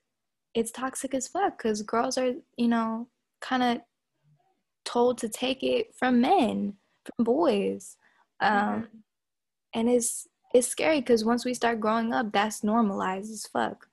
it's 0.54 0.70
toxic 0.70 1.14
as 1.14 1.28
fuck 1.28 1.58
because 1.58 1.82
girls 1.82 2.18
are, 2.18 2.32
you 2.56 2.68
know, 2.68 3.08
kind 3.40 3.62
of 3.62 3.80
told 4.84 5.18
to 5.18 5.28
take 5.28 5.62
it 5.62 5.94
from 5.94 6.20
men, 6.20 6.74
from 7.04 7.24
boys. 7.24 7.96
Um, 8.40 8.52
mm-hmm. 8.54 8.84
And 9.74 9.88
it's 9.88 10.26
it's 10.54 10.68
scary 10.68 11.00
because 11.00 11.24
once 11.24 11.44
we 11.44 11.54
start 11.54 11.80
growing 11.80 12.12
up, 12.12 12.32
that's 12.32 12.64
normalized 12.64 13.30
as 13.30 13.46
fuck. 13.46 13.86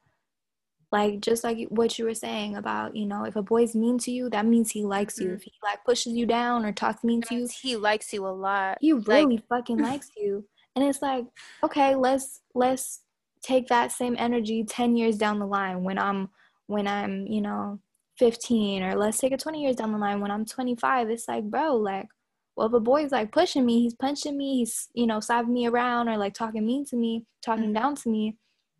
Like 0.91 1.19
just 1.19 1.43
like 1.43 1.67
what 1.69 1.99
you 1.99 2.05
were 2.05 2.13
saying 2.13 2.55
about, 2.55 2.95
you 2.95 3.05
know, 3.05 3.25
if 3.25 3.35
a 3.35 3.41
boy's 3.41 3.75
mean 3.75 3.97
to 3.99 4.11
you, 4.11 4.29
that 4.29 4.45
means 4.45 4.71
he 4.71 4.83
likes 4.83 5.19
you. 5.19 5.27
Mm-hmm. 5.27 5.35
If 5.35 5.43
he 5.43 5.51
like 5.61 5.83
pushes 5.83 6.13
you 6.13 6.25
down 6.25 6.65
or 6.65 6.71
talks 6.71 7.03
mean 7.03 7.21
to 7.23 7.35
you, 7.35 7.49
he 7.61 7.75
likes 7.75 8.13
you 8.13 8.25
a 8.25 8.29
lot. 8.29 8.77
He 8.79 8.93
really 8.93 9.35
like- 9.35 9.47
fucking 9.49 9.77
likes 9.89 10.11
you. 10.15 10.45
And 10.75 10.85
it's 10.85 11.01
like, 11.01 11.25
okay, 11.63 11.95
let's 11.95 12.41
let's 12.53 13.01
take 13.45 13.67
that 13.67 13.91
same 13.91 14.15
energy 14.17 14.63
10 14.63 14.95
years 14.95 15.17
down 15.17 15.39
the 15.39 15.45
line 15.45 15.83
when 15.83 15.97
I'm 15.97 16.29
when 16.67 16.87
I'm, 16.87 17.27
you 17.27 17.41
know, 17.41 17.79
15 18.17 18.83
or 18.83 18.95
let's 18.95 19.19
take 19.19 19.31
it 19.31 19.39
20 19.39 19.61
years 19.61 19.75
down 19.75 19.91
the 19.91 19.97
line 19.97 20.21
when 20.21 20.31
I'm 20.31 20.45
25. 20.45 21.09
It's 21.09 21.27
like, 21.27 21.43
bro, 21.43 21.75
like 21.75 22.07
well, 22.55 22.67
if 22.67 22.73
a 22.73 22.79
boy's 22.79 23.11
like 23.11 23.31
pushing 23.31 23.65
me, 23.65 23.81
he's 23.81 23.93
punching 23.93 24.37
me, 24.37 24.59
he's, 24.59 24.87
you 24.93 25.05
know, 25.05 25.19
slapping 25.19 25.53
me 25.53 25.67
around 25.67 26.07
or 26.07 26.17
like 26.17 26.33
talking 26.33 26.65
mean 26.65 26.85
to 26.85 26.95
me, 26.95 27.25
talking 27.43 27.65
mm-hmm. 27.65 27.73
down 27.73 27.95
to 27.95 28.09
me, 28.09 28.37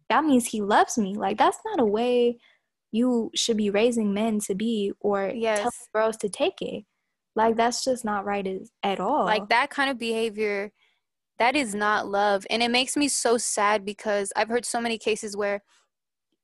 that 0.10 0.24
means 0.24 0.46
he 0.46 0.62
loves 0.62 0.98
me. 0.98 1.16
Like 1.16 1.38
that's 1.38 1.60
not 1.66 1.82
a 1.82 1.86
way 1.86 2.38
you 2.92 3.32
should 3.36 3.58
be 3.58 3.70
raising 3.70 4.14
men 4.14 4.40
to 4.40 4.56
be 4.56 4.94
or 5.02 5.32
yes. 5.36 5.62
tell 5.62 5.72
girls 5.94 6.18
to 6.18 6.30
take 6.30 6.62
it. 6.62 6.86
Like 7.36 7.58
that's 7.58 7.84
just 7.84 8.06
not 8.06 8.26
right 8.26 8.48
as, 8.48 8.72
at 8.82 9.02
all. 9.02 9.26
Like 9.26 9.50
that 9.50 9.70
kind 9.70 9.90
of 9.90 10.00
behavior 10.00 10.72
that 11.40 11.56
is 11.56 11.76
not 11.76 12.08
love 12.08 12.46
and 12.50 12.64
it 12.64 12.72
makes 12.72 12.96
me 12.96 13.08
so 13.08 13.38
sad 13.38 13.84
because 13.84 14.32
I've 14.36 14.50
heard 14.50 14.66
so 14.66 14.80
many 14.80 14.98
cases 14.98 15.36
where 15.36 15.62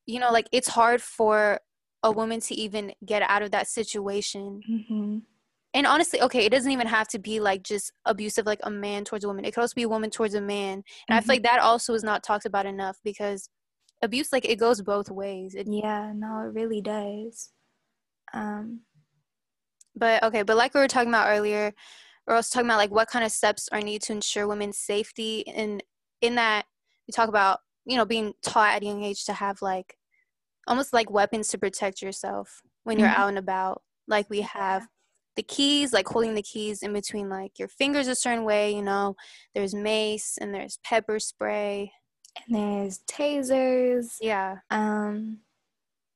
you 0.06 0.20
know 0.20 0.32
like 0.32 0.48
it's 0.52 0.68
hard 0.68 1.02
for 1.02 1.60
a 2.04 2.12
woman 2.12 2.40
to 2.42 2.56
even 2.56 2.94
get 3.06 3.22
out 3.24 3.42
of 3.42 3.52
that 3.52 3.68
situation. 3.68 4.62
Mm-hmm. 4.70 5.18
And 5.74 5.88
honestly, 5.88 6.22
okay, 6.22 6.46
it 6.46 6.52
doesn't 6.52 6.72
even 6.72 6.88
have 6.88 7.08
to 7.10 7.20
be 7.20 7.40
like 7.40 7.64
just 7.64 7.94
abusive, 8.06 8.46
like 8.46 8.60
a 8.64 8.70
man 8.70 9.06
towards 9.06 9.24
a 9.24 9.28
woman. 9.28 9.46
It 9.46 9.54
could 9.54 9.62
also 9.62 9.76
be 9.76 9.84
a 9.84 9.90
woman 9.90 10.10
towards 10.10 10.34
a 10.34 10.42
man. 10.42 10.74
And 10.74 10.84
mm-hmm. 10.84 11.14
I 11.14 11.16
feel 11.18 11.22
mm-hmm. 11.22 11.30
like 11.30 11.44
that 11.44 11.60
also 11.60 11.94
is 11.94 12.04
not 12.04 12.24
talked 12.24 12.46
about 12.46 12.66
enough 12.66 12.98
because 13.04 13.50
abuse, 14.02 14.34
like, 14.34 14.46
it 14.46 14.60
goes 14.60 14.82
both 14.82 15.10
ways. 15.10 15.56
It, 15.56 15.68
yeah, 15.70 16.12
no, 16.14 16.40
it 16.40 16.54
really 16.54 16.82
does. 16.82 17.52
Um, 18.34 18.82
but 19.96 20.24
okay, 20.24 20.44
but 20.44 20.58
like 20.58 20.74
we 20.74 20.82
were 20.82 20.88
talking 20.88 21.10
about 21.10 21.30
earlier, 21.30 21.74
we're 22.28 22.36
also 22.36 22.54
talking 22.54 22.70
about 22.70 22.78
like 22.78 22.92
what 22.92 23.10
kind 23.10 23.26
of 23.26 23.32
steps 23.32 23.68
are 23.72 23.82
needed 23.82 24.04
to 24.04 24.14
ensure 24.14 24.48
women's 24.48 24.78
safety 24.78 25.48
and 25.48 25.84
in 26.22 26.36
that 26.36 26.66
we 27.08 27.12
talk 27.12 27.30
about 27.30 27.60
you 27.86 27.98
know 27.98 28.06
being 28.06 28.34
taught 28.44 28.76
at 28.76 28.84
a 28.84 28.86
young 28.86 29.04
age 29.04 29.26
to 29.26 29.34
have 29.34 29.62
like 29.62 29.96
almost 30.68 30.94
like 30.94 31.10
weapons 31.10 31.48
to 31.50 31.58
protect 31.58 32.02
yourself 32.02 32.62
when 32.84 33.00
you're 33.00 33.10
mm-hmm. 33.10 33.22
out 33.22 33.30
and 33.30 33.38
about. 33.38 33.82
Like 34.08 34.30
we 34.30 34.42
have 34.42 34.88
the 35.36 35.44
keys 35.44 35.94
like 35.94 36.08
holding 36.08 36.36
the 36.36 36.42
keys 36.42 36.84
in 36.84 36.92
between 36.94 37.30
like 37.30 37.58
your 37.58 37.70
fingers 37.70 38.08
a 38.08 38.16
certain 38.16 38.44
way 38.44 38.76
you 38.76 38.82
know. 38.82 39.16
There's 39.56 39.74
mace 39.74 40.38
and 40.40 40.54
there's 40.54 40.80
pepper 40.84 41.20
spray. 41.20 41.92
And 42.48 42.56
there's 42.56 43.00
tasers. 43.10 44.16
Yeah. 44.22 44.58
Um 44.70 45.40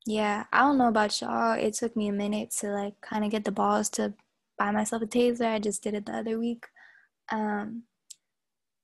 yeah 0.08 0.44
i 0.54 0.60
don't 0.60 0.78
know 0.78 0.88
about 0.88 1.20
y'all. 1.20 1.54
It 1.54 1.74
took 1.74 1.96
me 1.96 2.10
a 2.10 2.14
minute 2.14 2.52
to 2.60 2.68
like 2.68 2.94
kind 3.02 3.26
of 3.26 3.32
get 3.32 3.44
the 3.44 3.52
balls 3.52 3.90
to 3.92 4.14
buy 4.58 4.72
myself 4.72 5.02
a 5.02 5.06
taser 5.06 5.54
i 5.54 5.60
just 5.60 5.84
did 5.84 5.94
it 5.94 6.06
the 6.06 6.14
other 6.14 6.40
week 6.40 6.66
um 7.32 7.84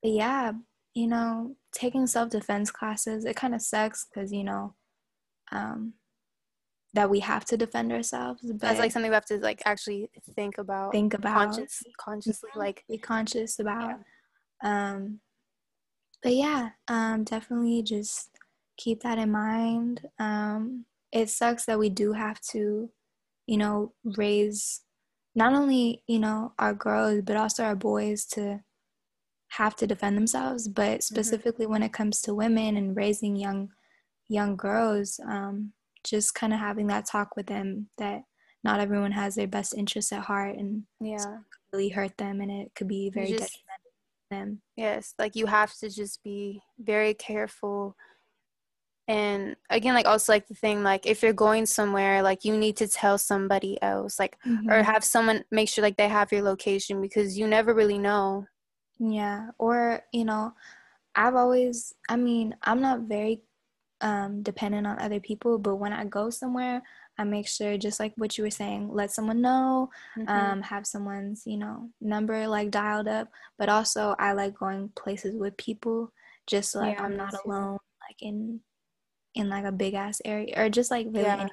but 0.02 0.12
yeah 0.12 0.52
you 0.94 1.08
know 1.08 1.56
taking 1.74 2.06
self-defense 2.08 2.72
classes 2.72 3.26
it 3.26 3.36
kind 3.36 3.56
of 3.56 3.62
sucks 3.62 4.06
because 4.06 4.32
you 4.32 4.44
know 4.44 4.76
um 5.52 5.94
that 6.94 7.10
we 7.10 7.20
have 7.20 7.46
to 7.46 7.58
defend 7.58 7.92
ourselves. 7.92 8.42
But 8.44 8.60
That's 8.60 8.80
like 8.80 8.92
something 8.92 9.10
we 9.10 9.16
have 9.16 9.26
to 9.26 9.38
like 9.38 9.62
actually 9.66 10.10
think 10.36 10.58
about. 10.58 10.92
Think 10.92 11.14
about 11.14 11.34
conscious, 11.34 11.84
consciously, 11.98 12.50
like 12.56 12.84
be 12.90 12.98
conscious 12.98 13.60
about. 13.60 14.00
Yeah. 14.64 14.92
Um, 14.94 15.20
but 16.22 16.34
yeah, 16.34 16.70
um, 16.88 17.24
definitely 17.24 17.82
just 17.82 18.30
keep 18.78 19.04
that 19.04 19.18
in 19.18 19.32
mind. 19.32 20.02
Um, 20.20 20.86
it 21.12 21.30
sucks 21.30 21.66
that 21.66 21.80
we 21.80 21.90
do 21.90 22.14
have 22.14 22.40
to, 22.52 22.90
you 23.48 23.58
know, 23.58 23.94
raise 24.04 24.82
not 25.36 25.54
only 25.54 26.04
you 26.08 26.20
know 26.20 26.54
our 26.60 26.74
girls 26.74 27.22
but 27.24 27.38
also 27.38 27.64
our 27.64 27.76
boys 27.76 28.26
to 28.26 28.62
have 29.52 29.76
to 29.76 29.88
defend 29.88 30.18
themselves. 30.18 30.68
But 30.68 31.00
mm-hmm. 31.00 31.02
specifically 31.02 31.66
mm-hmm. 31.66 31.74
when 31.74 31.84
it 31.84 31.94
comes 31.94 32.22
to 32.22 32.34
women 32.34 32.78
and 32.78 32.96
raising 32.96 33.36
young 33.36 33.70
young 34.30 34.56
girls, 34.56 35.20
um, 35.28 35.74
just 36.04 36.34
kind 36.34 36.54
of 36.54 36.60
having 36.60 36.88
that 36.88 37.06
talk 37.06 37.36
with 37.36 37.48
them 37.48 37.90
that 37.98 38.22
not 38.64 38.80
everyone 38.80 39.12
has 39.12 39.36
their 39.36 39.48
best 39.48 39.74
interests 39.76 40.12
at 40.12 40.22
heart 40.24 40.56
and 40.56 40.84
yeah 41.00 41.38
really 41.74 41.90
hurt 41.90 42.18
them 42.18 42.42
and 42.42 42.52
it 42.52 42.72
could 42.76 42.88
be 42.88 43.10
very 43.10 43.28
just, 43.28 43.40
detrimental 43.40 43.92
to 43.92 44.36
them 44.36 44.62
yes 44.76 45.14
like 45.18 45.36
you 45.36 45.46
have 45.46 45.74
to 45.78 45.90
just 45.90 46.24
be 46.24 46.62
very 46.80 47.14
careful 47.14 47.96
and 49.08 49.56
again 49.70 49.94
like 49.94 50.06
also 50.06 50.32
like 50.32 50.48
the 50.48 50.54
thing 50.54 50.84
like 50.84 51.06
if 51.06 51.24
you're 51.24 51.34
going 51.34 51.66
somewhere 51.66 52.22
like 52.22 52.46
you 52.46 52.56
need 52.56 52.78
to 52.78 52.88
tell 52.88 53.18
somebody 53.18 53.82
else 53.82 54.20
like 54.20 54.38
mm-hmm. 54.46 54.70
or 54.70 54.84
have 54.84 55.04
someone 55.04 55.44
make 55.52 55.68
sure 55.68 55.82
like 55.82 55.98
they 55.98 56.08
have 56.08 56.32
your 56.32 56.44
location 56.44 57.02
because 57.02 57.38
you 57.38 57.48
never 57.48 57.74
really 57.74 57.98
know 57.98 58.46
yeah 59.00 59.48
or 59.58 60.02
you 60.14 60.24
know 60.24 60.54
i've 61.16 61.36
always 61.36 61.94
i 62.10 62.16
mean 62.16 62.56
i'm 62.64 62.80
not 62.80 63.02
very 63.02 63.42
um, 64.02 64.42
dependent 64.44 64.86
on 64.86 65.00
other 65.00 65.20
people. 65.20 65.58
But 65.58 65.76
when 65.76 65.94
I 65.94 66.06
go 66.06 66.30
somewhere, 66.30 66.82
I 67.18 67.24
make 67.24 67.48
sure, 67.48 67.78
just 67.78 68.00
like 68.00 68.14
what 68.18 68.38
you 68.38 68.44
were 68.44 68.52
saying, 68.52 68.90
let 68.92 69.12
someone 69.12 69.42
know, 69.42 69.90
mm-hmm. 70.18 70.30
um, 70.30 70.62
have 70.62 70.86
someone's, 70.86 71.44
you 71.46 71.58
know, 71.58 71.90
number 72.02 72.48
like 72.48 72.72
dialed 72.72 73.08
up. 73.08 73.30
But 73.58 73.70
also, 73.70 74.16
I 74.20 74.34
like 74.34 74.58
going 74.58 74.90
places 74.96 75.36
with 75.36 75.56
people, 75.58 76.12
just 76.48 76.72
so, 76.72 76.80
like 76.80 76.98
yeah, 76.98 77.06
I'm 77.06 77.16
not 77.16 77.34
alone, 77.46 77.78
like 78.10 78.22
in 78.22 78.60
in 79.36 79.50
like 79.50 79.66
a 79.66 79.72
big 79.72 79.94
ass 79.94 80.22
area 80.26 80.54
or 80.58 80.70
just 80.70 80.92
like 80.92 81.08
really. 81.08 81.26
Yeah. 81.26 81.48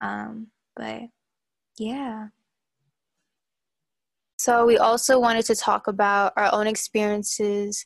Um, 0.00 0.48
but 0.76 1.02
yeah. 1.78 2.28
So 4.38 4.64
we 4.64 4.78
also 4.78 5.18
wanted 5.20 5.44
to 5.46 5.54
talk 5.54 5.86
about 5.86 6.32
our 6.36 6.52
own 6.52 6.66
experiences 6.66 7.84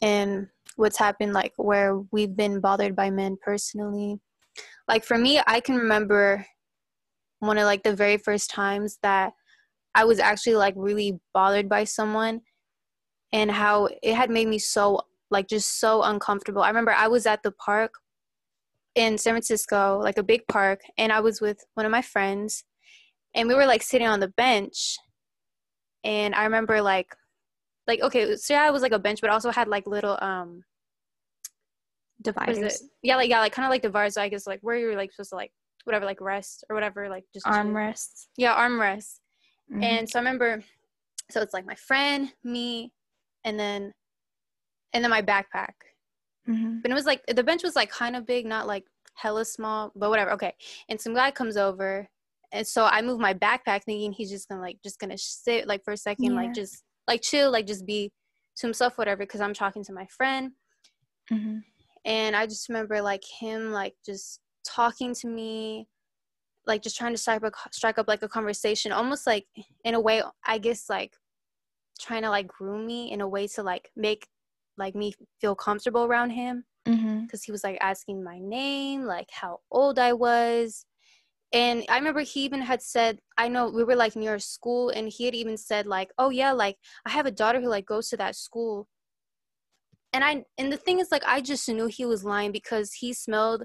and 0.00 0.48
what's 0.76 0.98
happened 0.98 1.32
like 1.32 1.52
where 1.56 1.98
we've 2.10 2.36
been 2.36 2.60
bothered 2.60 2.96
by 2.96 3.10
men 3.10 3.36
personally 3.44 4.18
like 4.88 5.04
for 5.04 5.18
me 5.18 5.40
i 5.46 5.60
can 5.60 5.76
remember 5.76 6.44
one 7.40 7.58
of 7.58 7.64
like 7.64 7.82
the 7.82 7.94
very 7.94 8.16
first 8.16 8.50
times 8.50 8.98
that 9.02 9.32
i 9.94 10.04
was 10.04 10.18
actually 10.18 10.56
like 10.56 10.74
really 10.76 11.18
bothered 11.34 11.68
by 11.68 11.84
someone 11.84 12.40
and 13.32 13.50
how 13.50 13.88
it 14.02 14.14
had 14.14 14.30
made 14.30 14.48
me 14.48 14.58
so 14.58 15.00
like 15.30 15.48
just 15.48 15.78
so 15.78 16.02
uncomfortable 16.02 16.62
i 16.62 16.68
remember 16.68 16.92
i 16.92 17.08
was 17.08 17.26
at 17.26 17.42
the 17.42 17.52
park 17.52 17.92
in 18.94 19.16
san 19.16 19.32
francisco 19.32 19.98
like 20.02 20.18
a 20.18 20.22
big 20.22 20.42
park 20.48 20.80
and 20.98 21.12
i 21.12 21.20
was 21.20 21.40
with 21.40 21.64
one 21.74 21.86
of 21.86 21.92
my 21.92 22.02
friends 22.02 22.64
and 23.34 23.48
we 23.48 23.54
were 23.54 23.66
like 23.66 23.82
sitting 23.82 24.06
on 24.06 24.20
the 24.20 24.28
bench 24.28 24.96
and 26.04 26.34
i 26.34 26.44
remember 26.44 26.82
like 26.82 27.14
like 27.86 28.00
okay 28.00 28.36
so 28.36 28.54
yeah 28.54 28.68
it 28.68 28.72
was 28.72 28.82
like 28.82 28.92
a 28.92 28.98
bench 28.98 29.20
but 29.20 29.30
also 29.30 29.50
had 29.50 29.68
like 29.68 29.86
little 29.86 30.18
um 30.20 30.62
dividers. 32.22 32.84
yeah 33.02 33.16
like 33.16 33.28
yeah 33.28 33.40
like 33.40 33.52
kind 33.52 33.66
of 33.66 33.70
like 33.70 33.82
dividers 33.82 34.16
i 34.16 34.28
guess 34.28 34.46
like 34.46 34.60
where 34.62 34.76
you're 34.76 34.96
like 34.96 35.10
supposed 35.12 35.30
to 35.30 35.36
like 35.36 35.50
whatever 35.84 36.04
like 36.04 36.20
rest 36.20 36.64
or 36.70 36.74
whatever 36.74 37.08
like 37.08 37.24
just 37.32 37.44
armrests. 37.46 38.26
Yeah 38.36 38.54
armrests. 38.54 39.18
Mm-hmm. 39.72 39.82
and 39.82 40.08
so 40.08 40.18
i 40.18 40.22
remember 40.22 40.62
so 41.30 41.40
it's 41.40 41.54
like 41.54 41.66
my 41.66 41.74
friend 41.74 42.32
me 42.44 42.92
and 43.44 43.58
then 43.58 43.92
and 44.92 45.02
then 45.02 45.10
my 45.10 45.22
backpack 45.22 45.72
mm-hmm. 46.48 46.78
but 46.82 46.90
it 46.90 46.94
was 46.94 47.06
like 47.06 47.22
the 47.26 47.44
bench 47.44 47.62
was 47.62 47.76
like 47.76 47.90
kind 47.90 48.16
of 48.16 48.26
big 48.26 48.46
not 48.46 48.66
like 48.66 48.84
hella 49.14 49.44
small 49.44 49.92
but 49.94 50.10
whatever 50.10 50.32
okay 50.32 50.54
and 50.88 51.00
some 51.00 51.14
guy 51.14 51.30
comes 51.30 51.56
over 51.56 52.08
and 52.52 52.66
so 52.66 52.84
i 52.86 53.02
move 53.02 53.20
my 53.20 53.34
backpack 53.34 53.84
thinking 53.84 54.12
he's 54.12 54.30
just 54.30 54.48
gonna 54.48 54.60
like 54.60 54.78
just 54.82 54.98
gonna 54.98 55.18
sit 55.18 55.66
like 55.66 55.84
for 55.84 55.92
a 55.92 55.96
second 55.96 56.32
yeah. 56.32 56.32
like 56.32 56.54
just 56.54 56.82
like 57.08 57.22
chill, 57.22 57.50
like 57.50 57.66
just 57.66 57.86
be 57.86 58.10
to 58.56 58.66
himself, 58.66 58.98
whatever, 58.98 59.20
because 59.20 59.40
I'm 59.40 59.54
talking 59.54 59.84
to 59.84 59.92
my 59.92 60.06
friend. 60.06 60.52
Mm-hmm. 61.30 61.58
And 62.04 62.36
I 62.36 62.46
just 62.46 62.68
remember 62.68 63.00
like 63.00 63.22
him 63.40 63.70
like 63.70 63.94
just 64.04 64.40
talking 64.66 65.14
to 65.16 65.28
me, 65.28 65.86
like 66.66 66.82
just 66.82 66.96
trying 66.96 67.12
to 67.12 67.18
strike 67.18 67.42
up, 67.44 67.54
strike 67.72 67.98
up 67.98 68.08
like 68.08 68.22
a 68.22 68.28
conversation, 68.28 68.92
almost 68.92 69.26
like 69.26 69.46
in 69.84 69.94
a 69.94 70.00
way, 70.00 70.22
I 70.44 70.58
guess 70.58 70.88
like 70.88 71.14
trying 72.00 72.22
to 72.22 72.30
like 72.30 72.48
groom 72.48 72.86
me 72.86 73.12
in 73.12 73.20
a 73.20 73.28
way 73.28 73.46
to 73.48 73.62
like 73.62 73.90
make 73.96 74.26
like 74.76 74.94
me 74.94 75.14
feel 75.40 75.54
comfortable 75.54 76.04
around 76.04 76.30
him 76.30 76.64
because 76.84 77.00
mm-hmm. 77.00 77.36
he 77.44 77.52
was 77.52 77.62
like 77.62 77.78
asking 77.80 78.24
my 78.24 78.38
name 78.40 79.04
like 79.04 79.28
how 79.30 79.60
old 79.70 79.98
i 79.98 80.12
was. 80.12 80.84
And 81.52 81.84
i 81.88 81.96
remember 81.98 82.20
he 82.20 82.44
even 82.44 82.62
had 82.62 82.82
said 82.82 83.18
i 83.36 83.48
know 83.48 83.68
we 83.68 83.84
were 83.84 83.96
like 83.96 84.16
near 84.16 84.36
a 84.36 84.40
school 84.40 84.88
and 84.88 85.08
he 85.08 85.24
had 85.26 85.34
even 85.34 85.56
said 85.56 85.86
like 85.86 86.10
oh 86.18 86.30
yeah 86.30 86.52
like 86.52 86.76
i 87.06 87.10
have 87.10 87.26
a 87.26 87.30
daughter 87.30 87.60
who 87.60 87.68
like 87.68 87.86
goes 87.86 88.08
to 88.08 88.16
that 88.16 88.36
school. 88.36 88.88
And 90.14 90.24
i 90.24 90.44
and 90.58 90.72
the 90.72 90.76
thing 90.76 90.98
is 90.98 91.12
like 91.12 91.24
i 91.26 91.40
just 91.40 91.68
knew 91.68 91.86
he 91.86 92.04
was 92.04 92.24
lying 92.24 92.52
because 92.52 92.94
he 92.94 93.12
smelled 93.12 93.64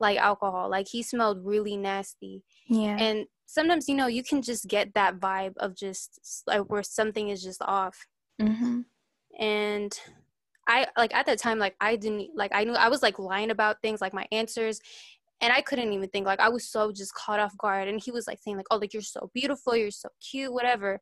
like 0.00 0.18
alcohol. 0.18 0.70
Like 0.70 0.88
he 0.88 1.02
smelled 1.02 1.44
really 1.44 1.76
nasty. 1.76 2.44
Yeah. 2.68 2.96
And 2.98 3.26
sometimes 3.46 3.88
you 3.88 3.94
know 3.94 4.06
you 4.06 4.22
can 4.22 4.42
just 4.42 4.68
get 4.68 4.94
that 4.94 5.18
vibe 5.18 5.56
of 5.58 5.74
just 5.74 6.42
like 6.46 6.70
where 6.70 6.82
something 6.82 7.28
is 7.28 7.42
just 7.42 7.62
off. 7.62 8.06
Mm-hmm. 8.40 8.82
and 9.40 9.98
I 10.68 10.86
like 10.96 11.14
at 11.14 11.26
that 11.26 11.38
time 11.38 11.58
like 11.58 11.74
I 11.80 11.96
didn't 11.96 12.30
like 12.34 12.52
I 12.54 12.64
knew 12.64 12.74
I 12.74 12.88
was 12.88 13.02
like 13.02 13.18
lying 13.18 13.50
about 13.50 13.82
things 13.82 14.00
like 14.00 14.14
my 14.14 14.26
answers 14.30 14.80
and 15.40 15.52
I 15.52 15.60
couldn't 15.60 15.92
even 15.92 16.08
think 16.10 16.26
like 16.26 16.40
I 16.40 16.48
was 16.48 16.68
so 16.68 16.92
just 16.92 17.14
caught 17.14 17.40
off 17.40 17.56
guard 17.58 17.88
and 17.88 18.00
he 18.00 18.10
was 18.10 18.26
like 18.26 18.38
saying 18.40 18.56
like 18.56 18.66
oh 18.70 18.76
like 18.76 18.92
you're 18.92 19.02
so 19.02 19.30
beautiful 19.34 19.74
you're 19.74 19.90
so 19.90 20.08
cute 20.20 20.52
whatever 20.52 21.00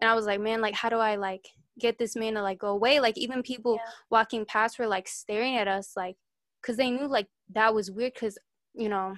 and 0.00 0.10
I 0.10 0.14
was 0.14 0.26
like 0.26 0.40
man 0.40 0.60
like 0.60 0.74
how 0.74 0.88
do 0.88 0.96
I 0.96 1.16
like 1.16 1.46
get 1.78 1.98
this 1.98 2.16
man 2.16 2.34
to 2.34 2.42
like 2.42 2.58
go 2.58 2.68
away? 2.68 3.00
Like 3.00 3.16
even 3.16 3.42
people 3.42 3.74
yeah. 3.74 3.90
walking 4.10 4.44
past 4.44 4.78
were 4.78 4.86
like 4.86 5.08
staring 5.08 5.56
at 5.56 5.68
us 5.68 5.92
like 5.96 6.16
because 6.60 6.76
they 6.76 6.90
knew 6.90 7.06
like 7.06 7.28
that 7.54 7.74
was 7.74 7.90
weird 7.90 8.14
because 8.14 8.38
you 8.74 8.88
know 8.88 9.14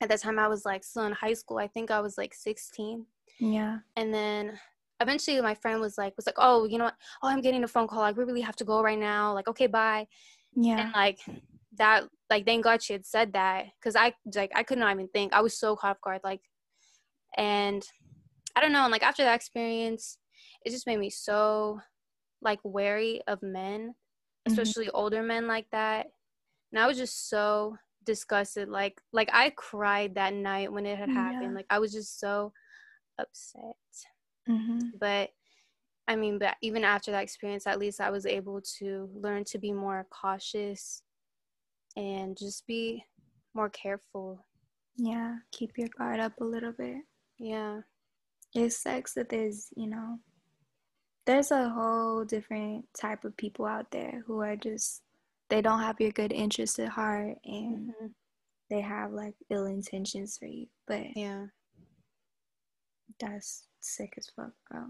at 0.00 0.08
that 0.08 0.20
time 0.20 0.38
I 0.38 0.48
was 0.48 0.64
like 0.64 0.84
still 0.84 1.04
in 1.04 1.12
high 1.12 1.34
school 1.34 1.58
I 1.58 1.66
think 1.68 1.90
I 1.90 2.00
was 2.00 2.16
like 2.16 2.34
16 2.34 3.04
yeah. 3.38 3.78
And 3.96 4.12
then 4.12 4.58
eventually 5.00 5.40
my 5.40 5.54
friend 5.54 5.80
was 5.80 5.96
like 5.96 6.14
was 6.16 6.26
like 6.26 6.36
oh 6.38 6.64
you 6.64 6.78
know 6.78 6.84
what? 6.84 6.96
Oh 7.22 7.28
I'm 7.28 7.40
getting 7.40 7.64
a 7.64 7.68
phone 7.68 7.88
call. 7.88 8.00
Like 8.00 8.16
we 8.16 8.24
really 8.24 8.40
have 8.40 8.56
to 8.56 8.64
go 8.64 8.82
right 8.82 8.98
now. 8.98 9.32
Like 9.34 9.48
okay 9.48 9.66
bye. 9.66 10.06
Yeah. 10.54 10.80
And 10.80 10.92
like 10.92 11.20
that 11.76 12.04
like 12.30 12.44
thank 12.44 12.64
god 12.64 12.82
she 12.82 12.92
had 12.92 13.06
said 13.06 13.32
that 13.32 13.66
because 13.78 13.96
i 13.96 14.12
like 14.34 14.50
i 14.54 14.62
could 14.62 14.78
not 14.78 14.92
even 14.92 15.08
think. 15.08 15.32
I 15.32 15.40
was 15.40 15.58
so 15.58 15.76
caught 15.76 15.92
off 15.92 16.00
guard 16.00 16.20
like 16.24 16.40
and 17.36 17.82
i 18.56 18.60
don't 18.60 18.72
know 18.72 18.82
and 18.82 18.92
like 18.92 19.02
after 19.02 19.22
that 19.22 19.36
experience 19.36 20.18
it 20.64 20.70
just 20.70 20.86
made 20.86 20.98
me 20.98 21.10
so 21.10 21.80
like 22.42 22.58
wary 22.64 23.20
of 23.26 23.42
men 23.42 23.90
mm-hmm. 23.90 24.52
especially 24.52 24.86
mm-hmm. 24.86 24.96
older 24.96 25.22
men 25.22 25.46
like 25.46 25.66
that 25.72 26.06
and 26.72 26.80
i 26.80 26.86
was 26.86 26.96
just 26.96 27.28
so 27.28 27.76
disgusted 28.04 28.68
like 28.68 29.00
like 29.12 29.28
i 29.32 29.50
cried 29.50 30.14
that 30.14 30.32
night 30.32 30.72
when 30.72 30.86
it 30.86 30.98
had 30.98 31.10
happened. 31.10 31.50
Yeah. 31.50 31.56
like 31.56 31.66
i 31.70 31.78
was 31.78 31.92
just 31.92 32.18
so 32.18 32.52
upset 33.18 33.76
mm-hmm. 34.48 34.88
but 35.00 35.30
i 36.06 36.16
mean 36.16 36.38
but 36.38 36.56
even 36.62 36.84
after 36.84 37.10
that 37.10 37.22
experience 37.22 37.66
at 37.66 37.78
least 37.78 38.00
i 38.00 38.10
was 38.10 38.26
able 38.26 38.60
to 38.60 39.08
learn 39.14 39.44
to 39.44 39.58
be 39.58 39.72
more 39.72 40.06
cautious 40.10 41.02
and 41.96 42.36
just 42.36 42.66
be 42.66 43.04
more 43.54 43.68
careful. 43.68 44.46
Yeah, 44.96 45.36
keep 45.52 45.76
your 45.76 45.88
guard 45.98 46.20
up 46.20 46.32
a 46.40 46.44
little 46.44 46.72
bit. 46.72 46.98
Yeah. 47.38 47.80
It 48.54 48.72
sucks 48.72 49.14
that 49.14 49.28
there's, 49.28 49.68
you 49.76 49.88
know, 49.88 50.18
there's 51.26 51.50
a 51.50 51.68
whole 51.68 52.24
different 52.24 52.86
type 52.98 53.24
of 53.24 53.36
people 53.36 53.66
out 53.66 53.90
there 53.90 54.22
who 54.26 54.40
are 54.40 54.56
just 54.56 55.02
they 55.50 55.60
don't 55.60 55.80
have 55.80 56.00
your 56.00 56.10
good 56.12 56.32
interest 56.32 56.78
at 56.78 56.88
heart 56.88 57.36
and 57.44 57.90
mm-hmm. 57.90 58.06
they 58.70 58.80
have 58.80 59.12
like 59.12 59.34
ill 59.50 59.66
intentions 59.66 60.38
for 60.38 60.46
you. 60.46 60.66
But 60.86 61.16
yeah, 61.16 61.46
that's 63.20 63.64
sick 63.80 64.14
as 64.16 64.28
fuck, 64.34 64.52
bro. 64.70 64.84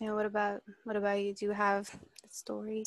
Yeah. 0.00 0.12
What 0.12 0.26
about 0.26 0.62
what 0.84 0.96
about 0.96 1.20
you? 1.20 1.34
Do 1.34 1.46
you 1.46 1.52
have 1.52 1.88
a 2.24 2.30
story? 2.30 2.84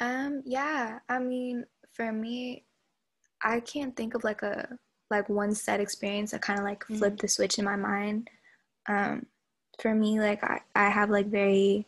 Um. 0.00 0.42
Yeah. 0.44 0.98
I 1.08 1.18
mean, 1.18 1.64
for 1.92 2.12
me, 2.12 2.64
I 3.42 3.60
can't 3.60 3.96
think 3.96 4.14
of 4.14 4.24
like 4.24 4.42
a 4.42 4.68
like 5.10 5.28
one 5.28 5.54
set 5.54 5.80
experience 5.80 6.32
that 6.32 6.42
kind 6.42 6.58
of 6.58 6.64
like 6.64 6.84
flipped 6.84 7.16
mm-hmm. 7.16 7.24
the 7.24 7.28
switch 7.28 7.58
in 7.58 7.64
my 7.64 7.76
mind. 7.76 8.28
Um 8.88 9.26
for 9.80 9.94
me 9.94 10.20
like 10.20 10.42
I, 10.44 10.60
I 10.74 10.90
have 10.90 11.10
like 11.10 11.26
very 11.26 11.86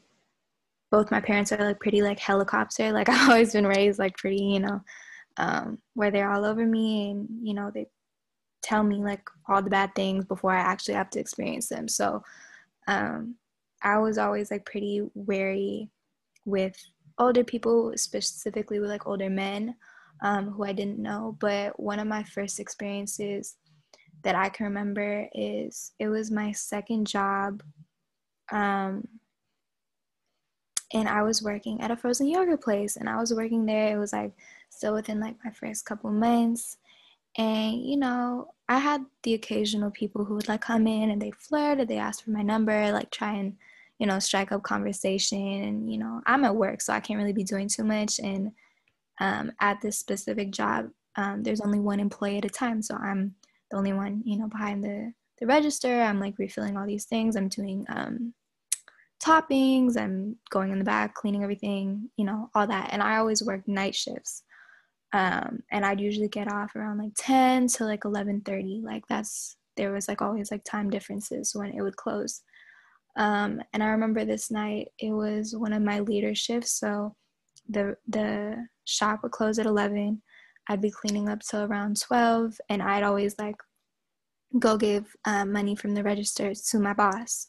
both 0.91 1.11
my 1.11 1.21
parents 1.21 1.53
are 1.53 1.65
like 1.65 1.81
pretty 1.81 2.03
like 2.03 2.19
helicopter 2.19 2.93
like 2.93 3.09
i've 3.09 3.29
always 3.29 3.53
been 3.53 3.67
raised 3.67 3.99
like 3.99 4.17
pretty 4.17 4.43
you 4.43 4.61
know 4.61 4.81
um 5.37 5.79
where 5.95 6.11
they're 6.11 6.31
all 6.31 6.45
over 6.45 6.65
me 6.65 7.11
and 7.11 7.29
you 7.43 7.55
know 7.55 7.71
they 7.73 7.87
tell 8.63 8.83
me 8.83 8.97
like 8.97 9.23
all 9.49 9.63
the 9.63 9.71
bad 9.71 9.95
things 9.95 10.25
before 10.25 10.53
i 10.53 10.61
actually 10.61 10.95
have 10.95 11.11
to 11.11 11.21
experience 11.21 11.69
them. 11.69 11.89
So 11.89 12.23
um 12.89 13.37
i 13.83 13.99
was 13.99 14.19
always 14.19 14.51
like 14.51 14.67
pretty 14.67 15.03
wary 15.15 15.89
with 16.45 16.77
older 17.19 17.45
people 17.45 17.93
specifically 17.97 18.81
with 18.81 18.91
like 18.91 19.07
older 19.07 19.31
men 19.31 19.75
um, 20.23 20.51
who 20.51 20.65
i 20.65 20.73
didn't 20.73 20.99
know. 20.99 21.37
But 21.41 21.79
one 21.81 21.99
of 21.99 22.07
my 22.07 22.23
first 22.23 22.61
experiences 22.61 23.57
that 24.23 24.35
i 24.35 24.49
can 24.49 24.67
remember 24.67 25.29
is 25.35 25.93
it 25.99 26.09
was 26.09 26.31
my 26.31 26.53
second 26.53 27.07
job 27.07 27.63
um, 28.53 29.07
and 30.93 31.09
I 31.09 31.23
was 31.23 31.43
working 31.43 31.81
at 31.81 31.91
a 31.91 31.97
frozen 31.97 32.27
yogurt 32.27 32.63
place, 32.63 32.97
and 32.97 33.09
I 33.09 33.17
was 33.17 33.33
working 33.33 33.65
there. 33.65 33.95
It 33.95 33.99
was 33.99 34.13
like 34.13 34.33
still 34.71 34.95
within 34.95 35.21
like 35.21 35.37
my 35.45 35.51
first 35.51 35.85
couple 35.85 36.11
months, 36.11 36.79
and 37.37 37.83
you 37.83 37.97
know, 37.97 38.53
I 38.69 38.79
had 38.79 39.05
the 39.23 39.35
occasional 39.35 39.91
people 39.91 40.25
who 40.25 40.35
would 40.35 40.49
like 40.49 40.63
come 40.63 40.87
in 40.87 41.11
and 41.11 41.21
they 41.21 41.33
flirt 41.33 41.81
or 41.81 41.85
they 41.85 41.99
ask 41.99 42.25
for 42.25 42.31
my 42.31 42.43
number, 42.43 42.93
like 42.93 43.11
try 43.11 43.35
and 43.35 43.57
you 43.99 44.07
know 44.07 44.19
strike 44.19 44.53
up 44.53 44.63
conversation. 44.63 45.63
And 45.65 45.93
you 45.93 45.99
know, 45.99 46.21
I'm 46.27 46.45
at 46.45 46.57
work, 46.57 46.81
so 46.81 46.93
I 46.93 47.01
can't 47.01 47.19
really 47.19 47.33
be 47.33 47.45
doing 47.45 47.69
too 47.69 47.85
much. 47.85 48.19
And 48.21 48.53
um, 49.21 49.53
at 49.61 49.81
this 49.81 49.99
specific 49.99 50.51
job, 50.51 50.91
um, 51.17 51.43
there's 51.43 51.61
only 51.61 51.81
one 51.81 52.01
employee 52.01 52.39
at 52.39 52.45
a 52.45 52.51
time, 52.51 52.83
so 52.83 52.97
I'm 52.97 53.35
the 53.71 53.77
only 53.77 53.93
one, 53.93 54.23
you 54.25 54.39
know, 54.39 54.49
behind 54.49 54.83
the 54.85 55.13
the 55.39 55.47
register. 55.47 56.03
I'm 56.03 56.21
like 56.21 56.39
refilling 56.39 56.77
all 56.77 56.87
these 56.87 57.07
things. 57.07 57.37
I'm 57.37 57.49
doing 57.49 57.87
um, 57.89 58.35
toppings 59.21 59.99
i'm 59.99 60.35
going 60.49 60.73
in 60.73 60.79
the 60.79 60.85
back 60.85 61.15
cleaning 61.15 61.43
everything 61.43 62.09
you 62.17 62.25
know 62.25 62.49
all 62.55 62.67
that 62.67 62.89
and 62.91 63.03
i 63.03 63.19
always 63.19 63.43
work 63.43 63.67
night 63.69 63.95
shifts 63.95 64.45
um, 65.13 65.61
and 65.71 65.85
i'd 65.85 66.01
usually 66.01 66.29
get 66.29 66.51
off 66.51 66.75
around 66.77 66.99
like 66.99 67.13
10 67.17 67.67
to 67.69 67.85
like 67.85 68.03
11.30 68.03 68.83
like 68.83 69.05
that's 69.09 69.57
there 69.77 69.93
was 69.93 70.09
like 70.09 70.21
always 70.21 70.51
like 70.51 70.65
time 70.65 70.91
differences 70.91 71.55
when 71.55 71.71
it 71.71 71.81
would 71.81 71.97
close. 71.97 72.43
Um, 73.17 73.61
and 73.73 73.83
i 73.83 73.89
remember 73.89 74.25
this 74.25 74.51
night 74.51 74.89
it 74.99 75.13
was 75.13 75.57
one 75.57 75.73
of 75.73 75.83
my 75.83 76.01
leader 76.01 76.35
shifts 76.35 76.79
so 76.79 77.15
the 77.69 77.97
the 78.09 78.57
shop 78.85 79.21
would 79.23 79.33
close 79.33 79.59
at 79.59 79.67
11 79.67 80.23
i'd 80.69 80.81
be 80.81 80.91
cleaning 80.91 81.29
up 81.29 81.41
till 81.41 81.63
around 81.63 82.01
12 82.01 82.59
and 82.69 82.83
i'd 82.83 83.03
always 83.03 83.37
like 83.39 83.57
go 84.59 84.77
give 84.77 85.15
uh, 85.25 85.45
money 85.45 85.77
from 85.77 85.95
the 85.95 86.03
register 86.03 86.53
to 86.55 86.79
my 86.79 86.93
boss 86.93 87.47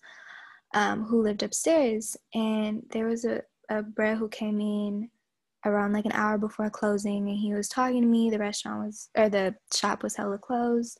um, 0.73 1.03
who 1.03 1.21
lived 1.21 1.43
upstairs. 1.43 2.15
And 2.33 2.83
there 2.91 3.07
was 3.07 3.25
a, 3.25 3.41
a 3.69 3.81
bro 3.81 4.15
who 4.15 4.29
came 4.29 4.59
in 4.59 5.09
around 5.65 5.93
like 5.93 6.05
an 6.05 6.11
hour 6.13 6.37
before 6.37 6.69
closing 6.69 7.29
and 7.29 7.37
he 7.37 7.53
was 7.53 7.67
talking 7.67 8.01
to 8.01 8.07
me. 8.07 8.29
The 8.29 8.39
restaurant 8.39 8.85
was, 8.85 9.09
or 9.17 9.29
the 9.29 9.55
shop 9.73 10.03
was 10.03 10.15
hella 10.15 10.37
closed. 10.37 10.99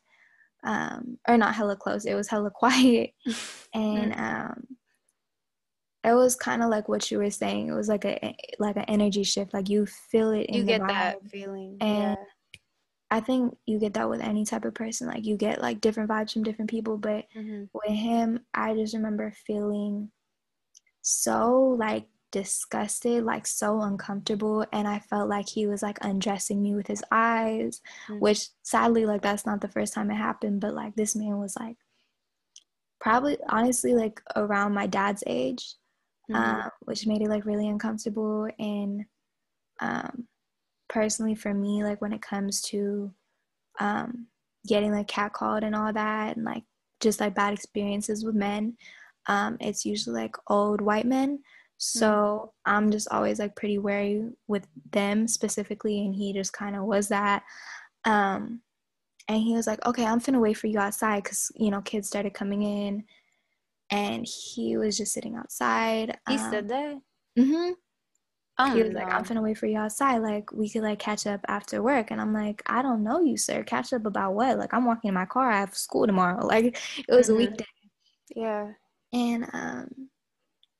Um, 0.64 1.18
or 1.28 1.38
not 1.38 1.56
hella 1.56 1.76
closed, 1.76 2.08
it 2.08 2.16
was 2.16 2.28
hella 2.28 2.52
quiet. 2.56 3.12
and 3.74 4.14
um, 4.14 4.68
it 6.04 6.14
was 6.14 6.36
kind 6.36 6.64
of 6.64 6.70
like 6.70 6.88
what 6.88 7.10
you 7.12 7.20
were 7.20 7.32
saying. 7.32 7.68
It 7.68 7.74
was 7.74 7.88
like 7.88 8.06
a 8.06 8.36
like 8.60 8.76
an 8.76 8.86
energy 8.88 9.24
shift. 9.24 9.54
Like 9.54 9.70
you 9.70 9.86
feel 9.86 10.32
it. 10.32 10.50
you 10.50 10.64
get 10.64 10.86
that 10.88 11.18
feeling, 11.30 11.78
and 11.80 12.18
yeah. 12.18 12.60
I 13.12 13.20
think 13.20 13.56
you 13.66 13.78
get 13.78 13.94
that 13.94 14.10
with 14.10 14.22
any 14.22 14.46
type 14.46 14.66
of 14.66 14.74
person. 14.74 15.08
Like 15.08 15.26
you 15.26 15.38
get 15.38 15.62
like 15.62 15.82
different 15.82 16.10
vibes 16.10 16.34
from 16.34 16.44
different 16.44 16.72
people. 16.72 16.98
But 16.98 17.26
mm-hmm. 17.36 17.66
with 17.74 17.96
him, 17.96 18.40
I 18.54 18.74
just 18.74 18.96
remember 18.96 19.32
feeling 19.46 20.12
so 21.04 21.76
like 21.80 22.06
disgusted, 22.32 23.24
like 23.24 23.46
so 23.46 23.82
uncomfortable. 23.82 24.66
And 24.72 24.88
I 24.88 25.00
felt 25.00 25.30
like 25.30 25.48
he 25.50 25.68
was 25.68 25.82
like 25.82 25.98
undressing 26.02 26.62
me 26.62 26.76
with 26.76 26.88
his 26.88 27.04
eyes, 27.12 27.82
mm-hmm. 28.08 28.20
which 28.20 28.48
sadly, 28.64 29.06
like 29.06 29.22
that's 29.22 29.46
not 29.46 29.62
the 29.62 29.68
first 29.68 29.94
time 29.94 30.12
it 30.12 30.16
happened. 30.16 30.62
But 30.62 30.74
like 30.74 30.96
this 30.96 31.16
man 31.16 31.40
was 31.40 31.56
like 31.60 31.78
probably 33.00 33.38
honestly 33.50 33.94
like 33.94 34.22
around 34.36 34.74
my 34.74 34.88
dad's 34.88 35.24
age, 35.28 35.76
mm-hmm. 36.30 36.42
um, 36.42 36.70
which 36.82 37.08
made 37.08 37.22
it 37.22 37.30
like 37.30 37.46
really 37.46 37.68
uncomfortable. 37.68 38.48
And 38.60 39.06
um, 39.82 40.28
personally 40.92 41.36
for 41.36 41.54
me 41.54 41.84
like 41.84 42.02
when 42.02 42.12
it 42.12 42.22
comes 42.22 42.62
to 42.62 43.12
um, 43.80 44.28
getting 44.68 44.92
like 44.92 45.08
catcalled 45.08 45.64
and 45.64 45.74
all 45.76 45.94
that 45.94 46.36
and 46.36 46.46
like 46.46 46.64
just 47.00 47.20
like 47.20 47.34
bad 47.34 47.54
experiences 47.54 48.26
with 48.26 48.36
men 48.36 48.76
um, 49.28 49.58
it's 49.62 49.86
usually 49.86 50.22
like 50.22 50.36
old 50.48 50.82
white 50.82 51.06
men 51.06 51.40
so 51.84 52.54
mm-hmm. 52.68 52.76
i'm 52.76 52.92
just 52.92 53.08
always 53.10 53.40
like 53.40 53.56
pretty 53.56 53.80
wary 53.80 54.30
with 54.48 54.68
them 54.92 55.28
specifically 55.28 56.06
and 56.06 56.14
he 56.16 56.32
just 56.32 56.54
kind 56.54 56.76
of 56.76 56.84
was 56.84 57.08
that 57.08 57.42
um, 58.06 58.62
and 59.28 59.42
he 59.42 59.54
was 59.54 59.66
like 59.66 59.84
okay 59.86 60.06
i'm 60.06 60.20
finna 60.20 60.40
wait 60.40 60.58
for 60.58 60.68
you 60.68 60.78
outside 60.78 61.24
because 61.24 61.52
you 61.56 61.72
know 61.72 61.82
kids 61.82 62.08
started 62.08 62.36
coming 62.36 62.62
in 62.62 63.04
and 63.90 64.28
he 64.28 64.78
was 64.78 64.96
just 64.96 65.12
sitting 65.12 65.36
outside 65.36 66.16
he 66.30 66.36
um, 66.36 66.52
said 66.52 66.70
that 66.70 67.00
mm-hmm 67.38 67.72
Oh, 68.60 68.76
he 68.76 68.84
was 68.84 68.92
no. 68.92 69.00
like, 69.00 69.12
I'm 69.12 69.24
finna 69.24 69.42
wait 69.42 69.58
for 69.58 69.66
you 69.66 69.80
outside. 69.80 70.20
Like, 70.20 70.52
we 70.52 70.70
could 70.70 70.84
like 70.84 71.00
catch 71.00 71.26
up 71.26 71.40
after 71.48 71.82
work. 71.82 72.12
And 72.12 72.22
I'm 72.22 72.32
like, 72.34 72.62
I 72.68 72.84
don't 72.84 73.04
know 73.04 73.20
you, 73.22 73.36
sir. 73.36 73.64
Catch 73.64 73.92
up 73.92 74.06
about 74.06 74.36
what? 74.36 74.60
Like, 74.60 74.72
I'm 74.74 74.86
walking 74.86 75.08
in 75.08 75.16
my 75.16 75.26
car. 75.26 75.50
I 75.50 75.60
have 75.60 75.76
school 75.76 76.06
tomorrow. 76.06 76.46
Like, 76.52 76.78
it 76.98 77.10
was 77.10 77.28
mm-hmm. 77.28 77.36
a 77.36 77.38
weekday. 77.38 77.66
Yeah. 78.36 78.72
And 79.14 79.48
um, 79.54 80.10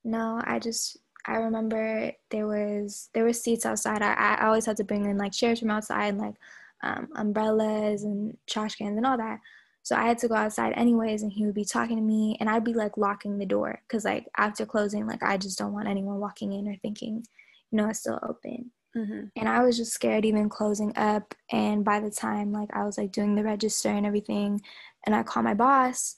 no, 0.04 0.42
I 0.46 0.60
just 0.60 0.98
I 1.26 1.36
remember 1.36 2.12
there 2.30 2.48
was 2.48 3.10
there 3.14 3.24
were 3.24 3.34
seats 3.34 3.66
outside. 3.66 4.02
I, 4.02 4.14
I 4.14 4.46
always 4.48 4.66
had 4.66 4.78
to 4.78 4.84
bring 4.84 5.06
in 5.06 5.18
like 5.18 5.32
chairs 5.32 5.60
from 5.60 5.72
outside, 5.72 6.10
and 6.10 6.18
like 6.18 6.36
um, 6.84 7.10
umbrellas 7.16 8.04
and 8.04 8.38
trash 8.48 8.76
cans 8.76 8.98
and 8.98 9.06
all 9.06 9.18
that. 9.18 9.40
So 9.84 9.96
I 9.96 10.04
had 10.04 10.20
to 10.20 10.28
go 10.28 10.36
outside 10.36 10.74
anyways, 10.76 11.24
and 11.24 11.32
he 11.32 11.46
would 11.46 11.56
be 11.56 11.66
talking 11.66 11.98
to 11.98 12.04
me, 12.04 12.38
and 12.40 12.50
I'd 12.50 12.64
be 12.64 12.74
like 12.74 12.98
locking 12.98 13.38
the 13.38 13.46
door 13.46 13.82
because 13.88 14.06
like 14.06 14.28
after 14.38 14.66
closing, 14.66 15.08
like 15.08 15.24
I 15.24 15.38
just 15.38 15.58
don't 15.58 15.74
want 15.74 15.88
anyone 15.88 16.20
walking 16.20 16.54
in 16.54 16.68
or 16.68 16.76
thinking 16.82 17.24
you 17.72 17.78
know, 17.78 17.90
it's 17.90 18.00
still 18.00 18.20
open. 18.22 18.72
Mm-hmm. 18.96 19.28
And 19.38 19.50
I 19.50 19.64
was 19.64 19.78
just 19.78 19.94
scared 19.94 20.26
even 20.26 20.50
closing 20.50 20.96
up. 20.98 21.34
And 21.52 21.84
by 21.84 22.00
the 22.00 22.12
time 22.12 22.52
like 22.52 22.70
I 22.74 22.84
was 22.84 22.98
like 22.98 23.12
doing 23.12 23.36
the 23.36 23.44
register 23.44 23.90
and 23.90 24.06
everything, 24.06 24.62
and 25.06 25.16
I 25.16 25.24
called 25.24 25.46
my 25.46 25.54
boss, 25.54 26.18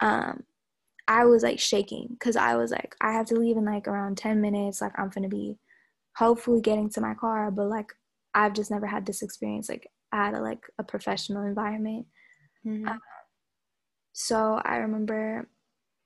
um, 0.00 0.44
I 1.08 1.24
was 1.24 1.42
like 1.42 1.58
shaking 1.58 2.08
because 2.10 2.36
I 2.36 2.56
was 2.56 2.70
like, 2.70 2.94
I 3.00 3.12
have 3.12 3.26
to 3.26 3.34
leave 3.34 3.56
in 3.56 3.64
like 3.64 3.88
around 3.88 4.18
10 4.18 4.40
minutes. 4.40 4.80
Like 4.80 4.92
I'm 4.98 5.08
gonna 5.08 5.28
be 5.28 5.58
hopefully 6.16 6.60
getting 6.60 6.90
to 6.90 7.00
my 7.00 7.14
car, 7.14 7.50
but 7.50 7.68
like 7.68 7.92
I've 8.34 8.54
just 8.54 8.70
never 8.70 8.86
had 8.86 9.06
this 9.06 9.22
experience 9.22 9.68
like 9.68 9.88
at 10.12 10.34
a 10.34 10.40
like 10.40 10.60
a 10.78 10.84
professional 10.84 11.44
environment. 11.44 12.06
Mm-hmm. 12.66 12.88
Um, 12.88 13.00
so 14.12 14.60
I 14.64 14.76
remember 14.76 15.48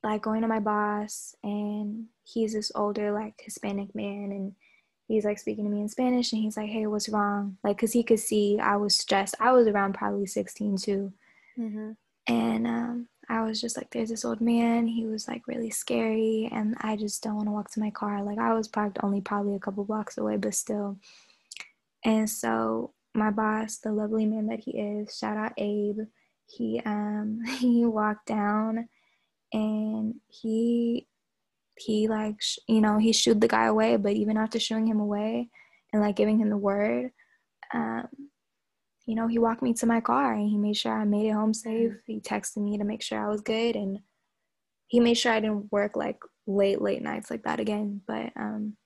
like 0.03 0.23
going 0.23 0.43
to 0.43 0.49
my 0.49 0.61
boss 0.61 1.35
and 1.43 2.07
he's 2.25 2.53
this 2.53 2.71
older 2.75 3.13
like 3.13 3.35
Hispanic 3.45 3.95
man 3.95 4.31
and 4.31 4.53
he's 5.09 5.25
like 5.25 5.39
speaking 5.39 5.65
to 5.65 5.71
me 5.71 5.81
in 5.81 5.89
Spanish 5.89 6.33
and 6.33 6.41
he's 6.41 6.57
like, 6.57 6.69
hey, 6.69 6.87
what's 6.87 7.09
wrong? 7.09 7.59
Like, 7.65 7.79
cause 7.79 7.93
he 7.93 8.03
could 8.03 8.21
see 8.21 8.59
I 8.61 8.77
was 8.77 8.97
stressed. 8.97 9.35
I 9.41 9.53
was 9.53 9.67
around 9.67 9.95
probably 9.95 10.27
16 10.27 10.77
too. 10.79 11.13
Mm-hmm. 11.59 11.93
And 12.29 12.67
um, 12.67 13.09
I 13.29 13.43
was 13.43 13.61
just 13.61 13.77
like, 13.77 13.91
there's 13.91 14.11
this 14.11 14.25
old 14.25 14.41
man. 14.41 14.87
He 14.87 15.07
was 15.07 15.27
like 15.27 15.47
really 15.49 15.71
scary. 15.71 16.49
And 16.53 16.77
I 16.81 16.97
just 16.97 17.23
don't 17.23 17.37
want 17.37 17.49
to 17.49 17.53
walk 17.53 17.71
to 17.73 17.81
my 17.81 17.91
car. 17.91 18.23
Like, 18.23 18.39
I 18.39 18.55
was 18.55 18.69
parked 18.69 18.99
only 19.03 19.21
probably 19.21 19.57
a 19.57 19.61
couple 19.61 19.85
blocks 19.85 20.17
away, 20.17 20.37
but 20.37 20.55
still. 20.55 20.99
And 22.05 22.31
so 22.31 22.93
my 23.15 23.31
boss, 23.31 23.79
the 23.79 23.93
lovely 23.93 24.27
man 24.27 24.47
that 24.47 24.61
he 24.61 24.73
is, 24.73 25.19
shout 25.19 25.37
out 25.37 25.55
Abe, 25.57 26.01
he 26.47 26.81
um 26.85 27.41
he 27.59 27.85
walked 27.85 28.27
down 28.27 28.89
and 29.53 30.15
he 30.29 31.07
he 31.79 32.09
like 32.09 32.41
sh- 32.41 32.59
you 32.67 32.81
know 32.81 32.99
he 32.99 33.13
shooed 33.13 33.41
the 33.41 33.49
guy 33.49 33.67
away 33.67 33.97
but 33.97 34.13
even 34.13 34.37
after 34.37 34.59
shooing 34.59 34.87
him 34.87 35.01
away 35.01 35.49
and 35.93 36.03
like 36.03 36.17
giving 36.17 36.39
him 36.39 36.49
the 36.49 36.57
word 36.57 37.11
um 37.75 38.09
you 39.07 39.15
know 39.15 39.27
he 39.29 39.39
walked 39.39 39.63
me 39.63 39.73
to 39.73 39.87
my 39.87 40.01
car 40.01 40.35
and 40.35 40.51
he 40.51 40.59
made 40.59 40.77
sure 40.77 40.93
i 40.93 41.05
made 41.05 41.27
it 41.27 41.33
home 41.33 41.55
safe 41.55 41.93
he 42.07 42.21
texted 42.21 42.59
me 42.59 42.77
to 42.77 42.85
make 42.85 43.03
sure 43.03 43.25
i 43.25 43.31
was 43.31 43.41
good 43.41 43.77
and 43.77 44.01
he 44.89 45.01
made 45.01 45.15
sure 45.15 45.33
I 45.33 45.41
didn't 45.41 45.71
work 45.73 45.97
like 45.97 46.19
late 46.47 46.81
late 46.81 47.03
nights 47.03 47.31
like 47.31 47.43
that 47.45 47.61
again. 47.61 48.01
But 48.07 48.33
um, 48.37 48.77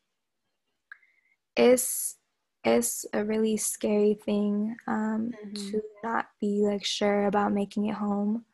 it's 1.56 2.16
it's 2.64 3.06
a 3.12 3.24
really 3.24 3.56
scary 3.56 4.14
thing 4.14 4.76
um, 4.87 5.33
mm-hmm. 5.44 5.70
to 5.70 5.83
not 6.02 6.26
be 6.40 6.62
like 6.64 6.85
sure 6.85 7.26
about 7.26 7.52
making 7.52 7.87
it 7.87 7.94
home. 7.94 8.44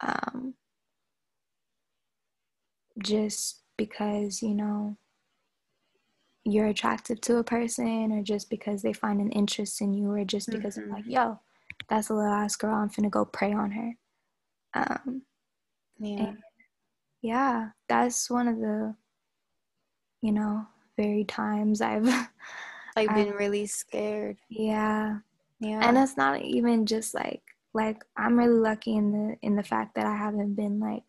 Um, 0.00 0.54
just 2.98 3.62
because 3.76 4.42
you 4.42 4.54
know 4.54 4.96
you're 6.46 6.68
attractive 6.68 7.20
to 7.20 7.38
a 7.38 7.44
person 7.44 8.12
or 8.12 8.22
just 8.22 8.48
because 8.48 8.80
they 8.80 8.92
find 8.92 9.20
an 9.20 9.32
interest 9.32 9.80
in 9.80 9.92
you 9.92 10.10
or 10.12 10.24
just 10.24 10.48
because 10.48 10.76
mm-hmm. 10.76 10.92
I'm 10.92 10.96
like, 10.96 11.06
yo, 11.06 11.40
that's 11.88 12.08
a 12.08 12.14
little 12.14 12.32
ass 12.32 12.54
girl, 12.54 12.74
I'm 12.74 12.88
finna 12.88 13.10
go 13.10 13.24
prey 13.24 13.52
on 13.52 13.72
her. 13.72 13.94
Um 14.74 15.22
yeah. 15.98 16.32
yeah, 17.20 17.68
that's 17.88 18.30
one 18.30 18.46
of 18.46 18.58
the 18.58 18.94
you 20.22 20.32
know, 20.32 20.66
very 20.96 21.24
times 21.24 21.80
I've 21.80 22.04
like 22.96 23.08
been 23.14 23.28
I've, 23.28 23.34
really 23.34 23.66
scared. 23.66 24.38
Yeah. 24.48 25.18
Yeah. 25.58 25.80
And 25.82 25.98
it's 25.98 26.16
not 26.16 26.42
even 26.42 26.86
just 26.86 27.12
like 27.12 27.42
like 27.74 28.04
I'm 28.16 28.38
really 28.38 28.58
lucky 28.58 28.94
in 28.94 29.10
the 29.10 29.36
in 29.42 29.56
the 29.56 29.64
fact 29.64 29.96
that 29.96 30.06
I 30.06 30.14
haven't 30.14 30.54
been 30.54 30.78
like 30.78 31.02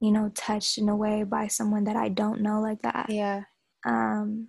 you 0.00 0.10
know 0.10 0.30
touched 0.34 0.78
in 0.78 0.88
a 0.88 0.96
way 0.96 1.22
by 1.22 1.46
someone 1.46 1.84
that 1.84 1.96
I 1.96 2.08
don't 2.08 2.40
know 2.40 2.60
like 2.60 2.82
that. 2.82 3.06
Yeah. 3.10 3.44
Um, 3.84 4.48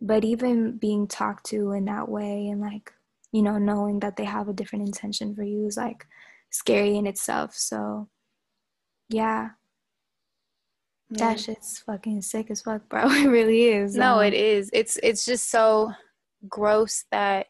but 0.00 0.24
even 0.24 0.76
being 0.76 1.06
talked 1.06 1.46
to 1.46 1.72
in 1.72 1.86
that 1.86 2.08
way 2.08 2.48
and 2.48 2.60
like, 2.60 2.92
you 3.32 3.42
know, 3.42 3.58
knowing 3.58 4.00
that 4.00 4.16
they 4.16 4.24
have 4.24 4.48
a 4.48 4.52
different 4.52 4.86
intention 4.86 5.34
for 5.34 5.42
you 5.42 5.66
is 5.66 5.76
like 5.76 6.06
scary 6.50 6.96
in 6.96 7.06
itself. 7.06 7.54
So, 7.54 8.08
yeah. 9.08 9.50
yeah. 11.10 11.18
That 11.18 11.40
shit's 11.40 11.78
fucking 11.78 12.22
sick 12.22 12.50
as 12.50 12.62
fuck, 12.62 12.88
bro. 12.88 13.08
It 13.10 13.28
really 13.28 13.64
is. 13.64 13.96
No, 13.96 14.18
um, 14.18 14.24
it 14.24 14.34
is. 14.34 14.70
It's 14.72 14.98
it's 15.02 15.24
just 15.24 15.50
so 15.50 15.92
gross 16.48 17.04
that 17.10 17.46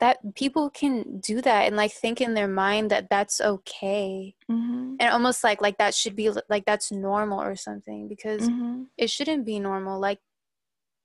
that 0.00 0.34
people 0.34 0.70
can 0.70 1.20
do 1.20 1.40
that 1.40 1.66
and 1.66 1.76
like 1.76 1.92
think 1.92 2.20
in 2.20 2.34
their 2.34 2.48
mind 2.48 2.90
that 2.90 3.08
that's 3.08 3.40
okay. 3.40 4.34
Mm-hmm. 4.50 4.96
and 4.98 5.10
almost 5.10 5.44
like 5.44 5.60
like 5.60 5.78
that 5.78 5.94
should 5.94 6.16
be 6.16 6.30
like 6.48 6.64
that's 6.64 6.90
normal 6.90 7.40
or 7.40 7.56
something 7.56 8.08
because 8.08 8.48
mm-hmm. 8.48 8.84
it 8.96 9.08
shouldn't 9.08 9.46
be 9.46 9.60
normal. 9.60 10.00
Like 10.00 10.18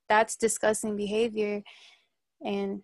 that's 0.08 0.36
disgusting 0.36 0.96
behavior 0.96 1.62
and 2.44 2.82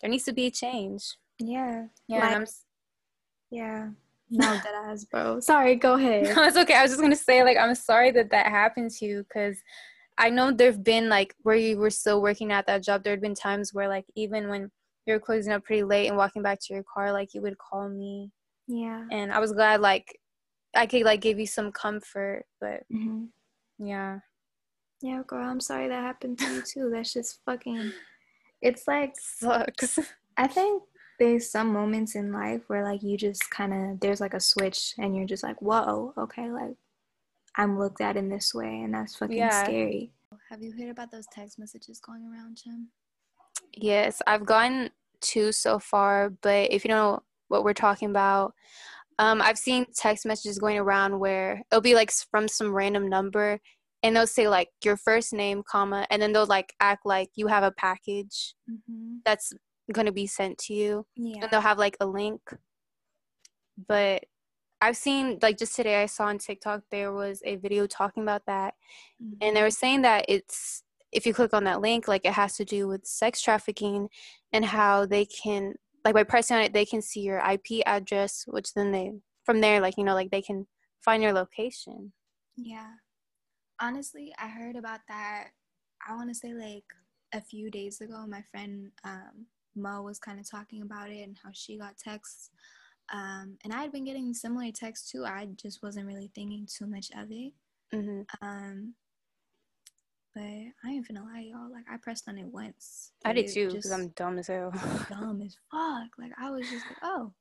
there 0.00 0.10
needs 0.10 0.24
to 0.24 0.32
be 0.32 0.46
a 0.46 0.50
change. 0.50 1.16
Yeah. 1.38 1.86
Yeah 2.08 2.38
like, 2.38 2.48
yeah. 3.50 3.88
No 4.30 4.46
that 4.64 4.84
ass 4.86 5.04
bro. 5.04 5.40
Sorry 5.40 5.76
go 5.76 5.94
ahead. 5.94 6.34
No 6.34 6.44
it's 6.44 6.56
okay. 6.56 6.74
I 6.74 6.82
was 6.82 6.92
just 6.92 7.02
gonna 7.02 7.14
say 7.14 7.44
like 7.44 7.58
i'm 7.58 7.74
sorry 7.74 8.10
that 8.12 8.30
that 8.30 8.46
happened 8.46 8.90
to 8.92 9.04
you 9.04 9.24
because 9.28 9.58
i 10.16 10.30
know 10.30 10.50
there've 10.50 10.82
been 10.82 11.08
like 11.10 11.34
where 11.42 11.56
you 11.56 11.76
were 11.76 11.90
still 11.90 12.22
working 12.22 12.52
at 12.52 12.66
that 12.66 12.82
job 12.82 13.02
there 13.02 13.12
had 13.12 13.20
been 13.20 13.34
times 13.34 13.72
where 13.72 13.88
like 13.88 14.06
even 14.14 14.48
when 14.48 14.70
you 15.06 15.14
were 15.14 15.20
closing 15.20 15.52
up 15.52 15.64
pretty 15.64 15.82
late 15.82 16.08
and 16.08 16.16
walking 16.16 16.42
back 16.42 16.60
to 16.60 16.74
your 16.74 16.84
car, 16.84 17.12
like 17.12 17.34
you 17.34 17.42
would 17.42 17.58
call 17.58 17.88
me. 17.88 18.30
Yeah. 18.68 19.04
And 19.10 19.32
I 19.32 19.38
was 19.40 19.52
glad 19.52 19.80
like 19.80 20.18
I 20.74 20.86
could 20.86 21.02
like 21.02 21.20
give 21.20 21.38
you 21.38 21.46
some 21.46 21.72
comfort, 21.72 22.44
but 22.60 22.84
mm-hmm. 22.92 23.24
yeah. 23.78 24.20
Yeah, 25.02 25.22
girl, 25.26 25.44
I'm 25.44 25.60
sorry 25.60 25.88
that 25.88 26.02
happened 26.02 26.38
to 26.38 26.54
you 26.54 26.62
too. 26.66 26.90
That's 26.92 27.12
just 27.12 27.40
fucking 27.44 27.92
it's 28.60 28.86
like 28.86 29.14
sucks. 29.18 29.98
I 30.36 30.46
think 30.46 30.84
there's 31.18 31.50
some 31.50 31.72
moments 31.72 32.14
in 32.14 32.32
life 32.32 32.62
where 32.68 32.84
like 32.84 33.02
you 33.02 33.16
just 33.16 33.50
kind 33.50 33.74
of 33.74 34.00
there's 34.00 34.20
like 34.20 34.34
a 34.34 34.40
switch 34.40 34.94
and 34.98 35.14
you're 35.16 35.26
just 35.26 35.42
like, 35.42 35.60
"Whoa, 35.60 36.14
okay, 36.16 36.50
like 36.50 36.76
I'm 37.56 37.78
looked 37.78 38.00
at 38.00 38.16
in 38.16 38.28
this 38.28 38.54
way 38.54 38.82
and 38.82 38.94
that's 38.94 39.16
fucking 39.16 39.36
yeah. 39.36 39.64
scary." 39.64 40.12
Have 40.48 40.62
you 40.62 40.72
heard 40.72 40.90
about 40.90 41.10
those 41.10 41.26
text 41.32 41.58
messages 41.58 42.00
going 42.00 42.24
around, 42.24 42.58
Jim? 42.62 42.88
Yes, 43.74 44.20
I've 44.26 44.44
gotten 44.44 44.90
two 45.20 45.52
so 45.52 45.78
far, 45.78 46.30
but 46.42 46.70
if 46.70 46.84
you 46.84 46.88
know 46.88 47.22
what 47.48 47.64
we're 47.64 47.74
talking 47.74 48.10
about, 48.10 48.54
um, 49.18 49.40
I've 49.42 49.58
seen 49.58 49.86
text 49.94 50.26
messages 50.26 50.58
going 50.58 50.78
around 50.78 51.18
where 51.18 51.62
it'll 51.70 51.80
be 51.80 51.94
like 51.94 52.10
from 52.30 52.48
some 52.48 52.74
random 52.74 53.08
number 53.08 53.60
and 54.02 54.16
they'll 54.16 54.26
say 54.26 54.48
like 54.48 54.68
your 54.84 54.96
first 54.96 55.32
name, 55.32 55.62
comma, 55.62 56.06
and 56.10 56.20
then 56.20 56.32
they'll 56.32 56.46
like 56.46 56.74
act 56.80 57.06
like 57.06 57.30
you 57.34 57.46
have 57.46 57.62
a 57.62 57.70
package 57.70 58.54
mm-hmm. 58.68 59.16
that's 59.24 59.52
gonna 59.92 60.12
be 60.12 60.26
sent 60.26 60.58
to 60.58 60.74
you. 60.74 61.06
Yeah. 61.14 61.42
And 61.42 61.50
they'll 61.50 61.60
have 61.60 61.78
like 61.78 61.96
a 62.00 62.06
link. 62.06 62.40
But 63.86 64.24
I've 64.80 64.96
seen 64.96 65.38
like 65.40 65.58
just 65.58 65.76
today 65.76 66.02
I 66.02 66.06
saw 66.06 66.24
on 66.24 66.38
TikTok 66.38 66.82
there 66.90 67.12
was 67.12 67.42
a 67.44 67.56
video 67.56 67.86
talking 67.86 68.24
about 68.24 68.42
that. 68.46 68.74
Mm-hmm. 69.22 69.34
And 69.40 69.56
they 69.56 69.60
mm-hmm. 69.60 69.66
were 69.66 69.70
saying 69.70 70.02
that 70.02 70.24
it's 70.28 70.82
if 71.12 71.26
you 71.26 71.34
click 71.34 71.54
on 71.54 71.64
that 71.64 71.80
link, 71.80 72.08
like 72.08 72.24
it 72.24 72.32
has 72.32 72.56
to 72.56 72.64
do 72.64 72.88
with 72.88 73.06
sex 73.06 73.40
trafficking 73.40 74.08
and 74.52 74.64
how 74.64 75.06
they 75.06 75.26
can, 75.26 75.74
like 76.04 76.14
by 76.14 76.24
pressing 76.24 76.56
on 76.56 76.62
it, 76.62 76.72
they 76.72 76.86
can 76.86 77.02
see 77.02 77.20
your 77.20 77.38
IP 77.38 77.82
address, 77.86 78.44
which 78.46 78.72
then 78.74 78.92
they, 78.92 79.12
from 79.44 79.60
there, 79.60 79.80
like, 79.80 79.94
you 79.96 80.04
know, 80.04 80.14
like 80.14 80.30
they 80.30 80.42
can 80.42 80.66
find 81.04 81.22
your 81.22 81.32
location. 81.32 82.12
Yeah. 82.56 82.92
Honestly, 83.80 84.32
I 84.38 84.48
heard 84.48 84.76
about 84.76 85.00
that, 85.08 85.48
I 86.08 86.14
want 86.14 86.30
to 86.30 86.34
say 86.34 86.54
like 86.54 86.84
a 87.32 87.40
few 87.40 87.70
days 87.70 88.00
ago. 88.00 88.24
My 88.26 88.42
friend 88.50 88.90
um, 89.04 89.46
Mo 89.76 90.02
was 90.02 90.18
kind 90.18 90.40
of 90.40 90.50
talking 90.50 90.82
about 90.82 91.10
it 91.10 91.22
and 91.22 91.36
how 91.42 91.50
she 91.52 91.78
got 91.78 91.96
texts. 91.98 92.50
Um, 93.12 93.58
and 93.64 93.72
I 93.72 93.82
had 93.82 93.92
been 93.92 94.04
getting 94.04 94.32
similar 94.32 94.70
texts 94.72 95.10
too. 95.10 95.24
I 95.24 95.48
just 95.60 95.82
wasn't 95.82 96.06
really 96.06 96.30
thinking 96.34 96.66
too 96.66 96.86
much 96.86 97.10
of 97.16 97.30
it. 97.30 97.52
Mm-hmm. 97.94 98.22
Um, 98.46 98.94
but 100.34 100.42
I 100.42 100.90
ain't 100.90 101.06
finna 101.06 101.24
lie, 101.24 101.46
y'all. 101.50 101.70
Like 101.70 101.84
I 101.90 101.96
pressed 101.98 102.28
on 102.28 102.38
it 102.38 102.46
once. 102.46 103.12
I 103.24 103.32
did 103.32 103.48
too, 103.48 103.68
because 103.68 103.92
I'm 103.92 104.08
dumb 104.08 104.38
as 104.38 104.46
hell. 104.46 104.72
dumb 105.10 105.42
as 105.44 105.56
fuck. 105.70 106.08
Like 106.18 106.32
I 106.38 106.50
was 106.50 106.68
just 106.68 106.86
like, 106.86 106.98
oh, 107.02 107.32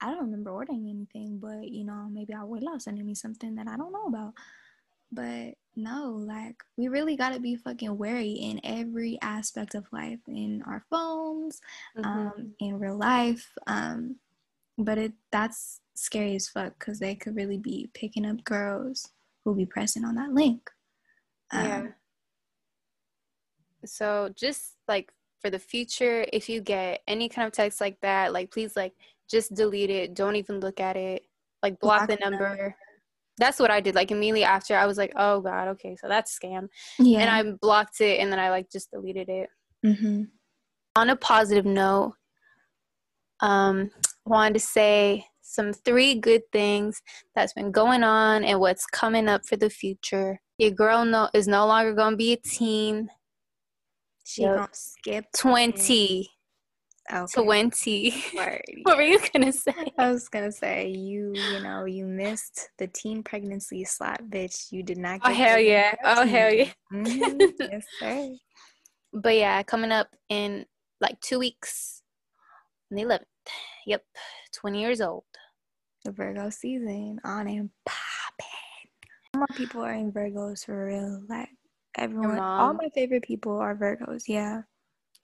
I 0.00 0.10
don't 0.10 0.22
remember 0.22 0.50
ordering 0.50 0.88
anything, 0.88 1.38
but 1.40 1.68
you 1.68 1.84
know, 1.84 2.08
maybe 2.10 2.34
I 2.34 2.42
would 2.42 2.62
love 2.62 2.82
sending 2.82 3.06
me 3.06 3.14
something 3.14 3.54
that 3.56 3.68
I 3.68 3.76
don't 3.76 3.92
know 3.92 4.06
about. 4.06 4.34
But 5.12 5.54
no, 5.76 6.24
like 6.26 6.56
we 6.76 6.88
really 6.88 7.16
gotta 7.16 7.40
be 7.40 7.56
fucking 7.56 7.96
wary 7.96 8.30
in 8.30 8.60
every 8.64 9.18
aspect 9.22 9.74
of 9.74 9.86
life, 9.92 10.20
in 10.26 10.62
our 10.66 10.84
phones, 10.90 11.60
mm-hmm. 11.96 12.08
um, 12.08 12.52
in 12.58 12.78
real 12.78 12.96
life. 12.96 13.46
Um, 13.66 14.16
but 14.76 14.98
it 14.98 15.12
that's 15.30 15.80
scary 15.94 16.34
as 16.34 16.48
fuck 16.48 16.78
because 16.78 16.98
they 16.98 17.14
could 17.14 17.36
really 17.36 17.58
be 17.58 17.90
picking 17.94 18.26
up 18.26 18.42
girls 18.42 19.10
who'll 19.44 19.54
be 19.54 19.66
pressing 19.66 20.04
on 20.04 20.16
that 20.16 20.32
link. 20.32 20.68
Um, 21.52 21.66
yeah 21.66 21.86
so 23.84 24.30
just 24.36 24.76
like 24.88 25.12
for 25.40 25.50
the 25.50 25.58
future, 25.58 26.26
if 26.32 26.48
you 26.48 26.60
get 26.60 27.00
any 27.06 27.28
kind 27.28 27.46
of 27.46 27.52
text 27.52 27.80
like 27.80 27.98
that, 28.02 28.32
like 28.32 28.50
please 28.50 28.76
like 28.76 28.92
just 29.30 29.54
delete 29.54 29.90
it. 29.90 30.14
Don't 30.14 30.36
even 30.36 30.60
look 30.60 30.80
at 30.80 30.96
it. 30.96 31.22
Like 31.62 31.78
block, 31.80 32.06
block 32.06 32.08
the 32.08 32.30
number. 32.30 32.56
Them. 32.56 32.74
That's 33.38 33.58
what 33.58 33.70
I 33.70 33.80
did. 33.80 33.94
Like 33.94 34.10
immediately 34.10 34.44
after, 34.44 34.76
I 34.76 34.86
was 34.86 34.98
like, 34.98 35.12
"Oh 35.16 35.40
God, 35.40 35.68
okay, 35.68 35.96
so 35.96 36.08
that's 36.08 36.38
scam." 36.38 36.68
Yeah. 36.98 37.20
And 37.20 37.30
I 37.30 37.56
blocked 37.60 38.00
it, 38.00 38.20
and 38.20 38.30
then 38.30 38.38
I 38.38 38.50
like 38.50 38.70
just 38.70 38.90
deleted 38.90 39.28
it. 39.28 39.48
Mm-hmm. 39.84 40.24
On 40.96 41.10
a 41.10 41.16
positive 41.16 41.64
note, 41.64 42.14
um, 43.40 43.90
wanted 44.26 44.54
to 44.54 44.60
say 44.60 45.26
some 45.40 45.72
three 45.72 46.14
good 46.14 46.42
things 46.52 47.02
that's 47.34 47.52
been 47.52 47.72
going 47.72 48.04
on 48.04 48.44
and 48.44 48.60
what's 48.60 48.86
coming 48.86 49.28
up 49.28 49.44
for 49.46 49.56
the 49.56 49.70
future. 49.70 50.40
Your 50.58 50.70
girl 50.70 51.04
no 51.04 51.28
is 51.32 51.48
no 51.48 51.66
longer 51.66 51.94
gonna 51.94 52.16
be 52.16 52.32
a 52.32 52.36
teen 52.36 53.08
she 54.30 54.42
yep. 54.42 54.56
gonna 54.56 54.68
skip 54.72 55.24
20. 55.36 56.30
Okay. 57.12 57.42
20. 57.42 58.24
what 58.82 58.96
were 58.96 59.02
you 59.02 59.18
gonna 59.32 59.52
say? 59.52 59.74
I 59.98 60.12
was 60.12 60.28
gonna 60.28 60.52
say 60.52 60.88
you, 60.88 61.32
you 61.34 61.62
know, 61.62 61.84
you 61.84 62.06
missed 62.06 62.70
the 62.78 62.86
teen 62.86 63.24
pregnancy 63.24 63.84
slot, 63.84 64.22
bitch. 64.28 64.70
You 64.70 64.84
did 64.84 64.98
not 64.98 65.20
oh, 65.24 65.28
get 65.28 65.32
Oh 65.32 65.34
hell 65.34 65.58
yeah. 65.58 65.94
Oh 66.04 66.26
hell 66.26 66.52
yeah. 66.52 66.70
Mm-hmm. 66.92 67.40
yes, 67.72 67.84
sir. 67.98 68.30
But 69.12 69.34
yeah, 69.34 69.64
coming 69.64 69.90
up 69.90 70.06
in 70.28 70.64
like 71.00 71.20
two 71.20 71.40
weeks 71.40 72.02
on 72.92 72.96
the 72.96 73.02
11th. 73.02 73.24
Yep. 73.86 74.04
20 74.54 74.80
years 74.80 75.00
old. 75.00 75.24
The 76.04 76.12
Virgo 76.12 76.50
season 76.50 77.18
on 77.24 77.48
and 77.48 77.70
popping. 77.84 78.46
More 79.36 79.48
people 79.56 79.82
are 79.82 79.92
in 79.92 80.12
Virgos 80.12 80.64
for 80.64 80.86
real. 80.86 81.22
Like 81.28 81.48
everyone, 81.96 82.38
all 82.38 82.74
my 82.74 82.88
favorite 82.90 83.22
people 83.22 83.58
are 83.58 83.74
Virgos. 83.76 84.24
Yeah. 84.26 84.62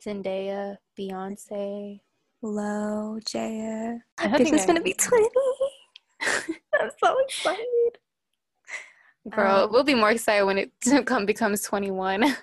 Zendaya, 0.04 0.76
Beyonce, 0.98 2.00
Lo, 2.42 3.18
Jaya. 3.26 3.98
This 4.38 4.52
is 4.52 4.66
gonna 4.66 4.82
be 4.82 4.92
twenty. 4.92 5.28
I'm 6.80 6.90
so 7.02 7.16
excited. 7.26 7.98
Girl, 9.30 9.64
um, 9.64 9.72
we'll 9.72 9.84
be 9.84 9.94
more 9.94 10.10
excited 10.10 10.44
when 10.44 10.58
it 10.58 10.72
come 11.06 11.26
becomes 11.26 11.62
twenty 11.62 11.90
one. 11.90 12.36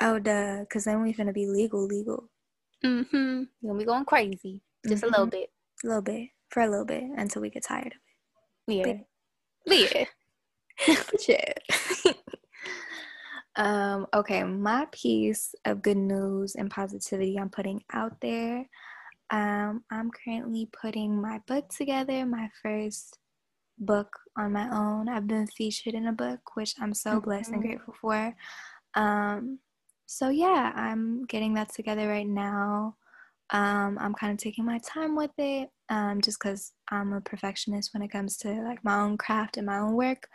Oh 0.00 0.18
duh, 0.18 0.64
cause 0.70 0.84
then 0.84 1.02
we're 1.02 1.12
gonna 1.12 1.32
be 1.32 1.46
legal, 1.46 1.84
legal. 1.86 2.28
Mm-hmm. 2.84 3.42
You're 3.60 3.72
gonna 3.72 3.78
be 3.78 3.84
going 3.84 4.04
crazy. 4.04 4.62
Just 4.86 5.02
mm-hmm. 5.02 5.14
a 5.14 5.16
little 5.16 5.26
bit. 5.26 5.50
A 5.84 5.86
little 5.86 6.02
bit. 6.02 6.28
For 6.50 6.62
a 6.62 6.68
little 6.68 6.84
bit 6.84 7.04
until 7.16 7.42
we 7.42 7.50
get 7.50 7.64
tired 7.64 7.86
of 7.88 7.92
it. 8.68 9.06
Yeah. 9.66 10.04
Yeah. 10.86 10.96
yeah. 11.28 12.12
Um, 13.56 14.06
okay, 14.14 14.44
my 14.44 14.86
piece 14.92 15.54
of 15.64 15.82
good 15.82 15.96
news 15.96 16.54
and 16.54 16.70
positivity 16.70 17.38
I'm 17.38 17.48
putting 17.48 17.82
out 17.92 18.20
there. 18.20 18.68
Um, 19.30 19.82
I'm 19.90 20.10
currently 20.10 20.68
putting 20.78 21.20
my 21.20 21.40
book 21.46 21.68
together, 21.70 22.26
my 22.26 22.50
first 22.62 23.18
book 23.78 24.08
on 24.36 24.52
my 24.52 24.68
own. 24.70 25.08
I've 25.08 25.26
been 25.26 25.46
featured 25.46 25.94
in 25.94 26.06
a 26.06 26.12
book, 26.12 26.40
which 26.54 26.74
I'm 26.80 26.94
so 26.94 27.20
blessed 27.20 27.50
and 27.50 27.60
mm-hmm. 27.60 27.68
grateful 27.68 27.94
for. 28.00 28.34
Um, 28.94 29.58
so 30.06 30.28
yeah, 30.28 30.72
I'm 30.74 31.24
getting 31.24 31.54
that 31.54 31.72
together 31.72 32.08
right 32.08 32.28
now. 32.28 32.96
Um, 33.50 33.96
I'm 34.00 34.14
kind 34.14 34.32
of 34.32 34.38
taking 34.38 34.64
my 34.64 34.78
time 34.78 35.16
with 35.16 35.30
it, 35.38 35.70
um, 35.88 36.20
just 36.20 36.38
because 36.40 36.72
I'm 36.90 37.12
a 37.12 37.20
perfectionist 37.20 37.94
when 37.94 38.02
it 38.02 38.10
comes 38.10 38.36
to 38.38 38.50
like 38.62 38.84
my 38.84 39.00
own 39.00 39.16
craft 39.16 39.56
and 39.56 39.66
my 39.66 39.78
own 39.78 39.94
work. 39.94 40.28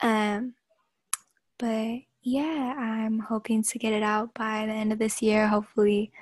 Um, 0.00 0.54
but 1.58 2.00
yeah, 2.28 2.74
I'm 2.76 3.18
hoping 3.20 3.62
to 3.62 3.78
get 3.78 3.92
it 3.92 4.02
out 4.02 4.34
by 4.34 4.66
the 4.66 4.72
end 4.72 4.92
of 4.92 4.98
this 4.98 5.22
year. 5.22 5.48
Hopefully, 5.48 6.12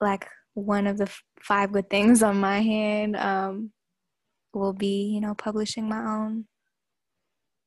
like 0.00 0.26
one 0.54 0.86
of 0.86 0.98
the 0.98 1.04
f- 1.04 1.22
five 1.40 1.72
good 1.72 1.88
things 1.88 2.22
on 2.22 2.40
my 2.40 2.60
hand 2.60 3.16
um, 3.16 3.70
will 4.52 4.72
be, 4.72 5.04
you 5.04 5.20
know, 5.20 5.34
publishing 5.34 5.88
my 5.88 6.04
own 6.04 6.46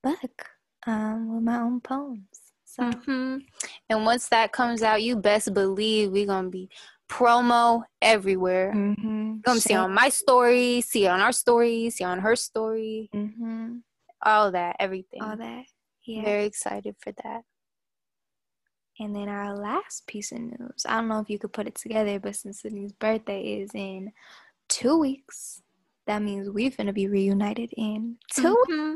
book 0.03 0.49
um, 0.85 1.33
with 1.33 1.43
my 1.43 1.57
own 1.59 1.79
poems. 1.79 2.27
So. 2.65 2.83
Mm-hmm. 2.83 3.37
And 3.89 4.05
once 4.05 4.27
that 4.29 4.51
comes 4.51 4.81
out, 4.81 5.01
you 5.01 5.15
best 5.15 5.53
believe 5.53 6.11
we're 6.11 6.25
gonna 6.25 6.49
be 6.49 6.69
promo 7.09 7.83
everywhere. 8.01 8.73
Mm-hmm. 8.75 9.37
Gonna 9.41 9.61
see 9.61 9.75
on 9.75 9.93
my 9.93 10.09
story, 10.09 10.81
see 10.81 11.07
on 11.07 11.21
our 11.21 11.31
story, 11.31 11.89
see 11.91 12.03
on 12.03 12.19
her 12.19 12.35
story, 12.35 13.09
mm-hmm. 13.13 13.77
all 14.21 14.51
that, 14.51 14.75
everything. 14.79 15.21
All 15.21 15.37
that. 15.37 15.63
Yeah. 16.05 16.23
Very 16.25 16.45
excited 16.45 16.95
for 16.99 17.13
that. 17.23 17.43
And 19.03 19.13
then 19.13 19.27
our 19.27 19.53
last 19.53 20.07
piece 20.07 20.31
of 20.31 20.39
news. 20.39 20.85
I 20.87 20.95
don't 20.95 21.09
know 21.09 21.19
if 21.19 21.29
you 21.29 21.37
could 21.37 21.51
put 21.51 21.67
it 21.67 21.75
together, 21.75 22.19
but 22.19 22.37
since 22.37 22.61
Sydney's 22.61 22.93
birthday 22.93 23.59
is 23.61 23.71
in 23.73 24.13
two 24.69 24.97
weeks, 24.97 25.61
that 26.07 26.21
means 26.21 26.49
we're 26.49 26.69
gonna 26.69 26.93
be 26.93 27.07
reunited 27.07 27.73
in 27.75 28.15
2 28.33 28.41
mm-hmm. 28.41 28.95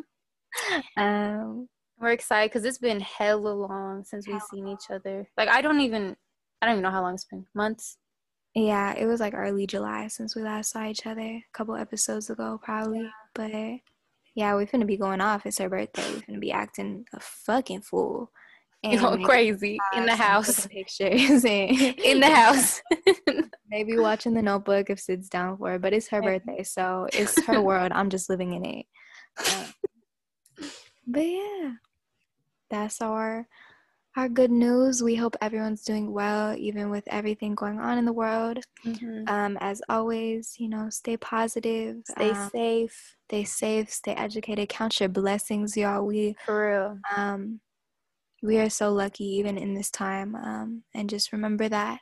Um, 1.02 1.68
we're 2.00 2.12
excited 2.12 2.52
because 2.52 2.64
it's 2.64 2.78
been 2.78 3.02
hella 3.02 3.50
long 3.50 4.06
since 4.06 4.30
we've 4.30 4.42
seen 4.44 4.70
each 4.70 4.90
other. 4.90 5.28
Like 5.36 5.50
I 5.50 5.62
don't 5.62 5.82
even, 5.82 6.16
I 6.62 6.68
don't 6.68 6.76
even 6.76 6.84
know 6.84 6.92
how 6.92 7.02
long 7.02 7.16
it's 7.16 7.26
been. 7.26 7.46
Months. 7.54 7.98
Yeah, 8.56 8.94
it 8.94 9.08
was 9.08 9.20
like 9.20 9.34
early 9.36 9.68
July 9.68 10.08
since 10.08 10.38
we 10.38 10.42
last 10.42 10.72
saw 10.72 10.86
each 10.86 11.06
other. 11.06 11.22
A 11.22 11.44
couple 11.52 11.76
episodes 11.76 12.30
ago, 12.30 12.62
probably. 12.64 13.02
Yeah. 13.02 13.10
But 13.34 13.52
yeah, 14.36 14.54
we're 14.54 14.68
gonna 14.68 14.86
be 14.86 14.96
going 14.96 15.20
off. 15.20 15.46
It's 15.46 15.58
her 15.58 15.68
birthday. 15.68 16.10
We're 16.14 16.22
gonna 16.22 16.40
be 16.40 16.54
acting 16.54 17.06
a 17.12 17.20
fucking 17.20 17.82
fool. 17.82 18.32
And 18.92 19.02
going 19.02 19.24
crazy 19.24 19.78
in 19.96 20.06
the 20.06 20.16
house. 20.16 20.68
Pictures 20.72 21.44
in 21.46 22.20
the 22.20 22.30
house. 22.30 22.82
Maybe 23.70 23.98
watching 23.98 24.34
the 24.34 24.42
notebook 24.42 24.90
if 24.90 25.00
Sid's 25.00 25.30
down 25.30 25.58
for 25.58 25.74
it. 25.76 25.82
But 25.82 25.94
it's 25.94 26.08
her 26.10 26.22
birthday, 26.22 26.64
so 26.64 27.08
it's 27.14 27.42
her 27.48 27.62
world. 27.62 27.92
I'm 27.94 28.10
just 28.10 28.30
living 28.30 28.54
in 28.54 28.66
it. 28.66 28.86
Um, 29.38 30.68
but 31.06 31.22
yeah 31.22 31.72
that's 32.70 33.02
our 33.02 33.48
our 34.16 34.28
good 34.28 34.50
news. 34.50 35.04
We 35.04 35.14
hope 35.14 35.36
everyone's 35.42 35.84
doing 35.84 36.12
well, 36.12 36.56
even 36.58 36.90
with 36.90 37.04
everything 37.08 37.54
going 37.54 37.80
on 37.80 38.00
in 38.00 38.06
the 38.06 38.14
world. 38.14 38.58
Mm-hmm. 38.84 39.26
Um, 39.28 39.60
as 39.62 39.80
always, 39.90 40.56
you 40.58 40.70
know, 40.70 40.90
stay 40.90 41.18
positive, 41.18 41.98
stay 42.04 42.32
um, 42.32 42.50
safe, 42.50 43.16
stay 43.28 43.44
safe, 43.44 43.92
stay 43.92 44.14
educated. 44.14 44.70
Count 44.70 45.00
your 45.00 45.10
blessings, 45.10 45.78
y'all. 45.78 46.04
We 46.04 46.36
for 46.46 46.68
real. 46.68 47.00
Um, 47.16 47.60
we 48.42 48.58
are 48.60 48.70
so 48.70 48.92
lucky, 48.92 49.26
even 49.26 49.58
in 49.58 49.74
this 49.74 49.90
time. 49.90 50.36
Um, 50.36 50.84
and 50.94 51.10
just 51.10 51.32
remember 51.32 51.68
that. 51.70 52.00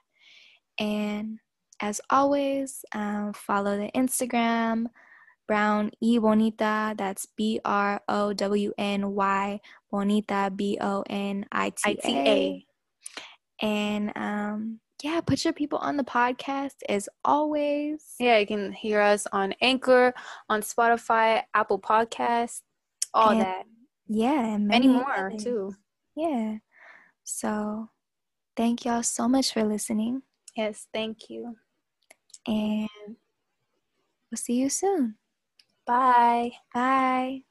And 0.80 1.40
as 1.80 2.02
always, 2.10 2.84
um, 2.94 3.34
follow 3.34 3.78
the 3.78 3.92
Instagram 3.96 4.88
Brown 5.48 5.92
E 6.02 6.18
Bonita. 6.18 6.96
That's 6.98 7.28
B 7.38 7.60
R 7.64 8.02
O 8.08 8.34
W 8.34 8.74
N 8.78 9.12
Y 9.12 9.60
Bonita 9.92 10.52
B 10.56 10.78
O 10.82 11.04
N 11.10 11.46
I 11.52 11.70
T 11.72 11.98
A. 12.04 12.66
And 13.62 14.12
um, 14.16 14.80
yeah, 15.04 15.22
put 15.22 15.44
your 15.44 15.54
people 15.54 15.80
on 15.80 15.98
the 15.98 16.04
podcast 16.04 16.76
as 16.90 17.08
always. 17.24 18.04
Yeah, 18.20 18.38
you 18.38 18.48
can 18.48 18.72
hear 18.72 19.02
us 19.02 19.28
on 19.32 19.54
Anchor, 19.62 20.14
on 20.50 20.62
Spotify, 20.62 21.44
Apple 21.54 21.80
Podcasts, 21.80 22.62
all 23.14 23.32
and, 23.32 23.42
that. 23.42 23.66
Yeah, 24.08 24.56
and 24.56 24.68
many, 24.68 24.88
many 24.88 25.00
more 25.00 25.28
others. 25.28 25.44
too. 25.44 25.76
Yeah. 26.16 26.58
So 27.24 27.90
thank 28.56 28.86
y'all 28.86 29.04
so 29.04 29.28
much 29.28 29.54
for 29.54 29.64
listening. 29.64 30.24
Yes, 30.56 30.88
thank 30.94 31.30
you. 31.30 31.58
And 32.48 32.90
we'll 34.32 34.38
see 34.38 34.56
you 34.56 34.70
soon. 34.70 35.16
Bye. 35.86 36.52
Bye. 36.74 37.44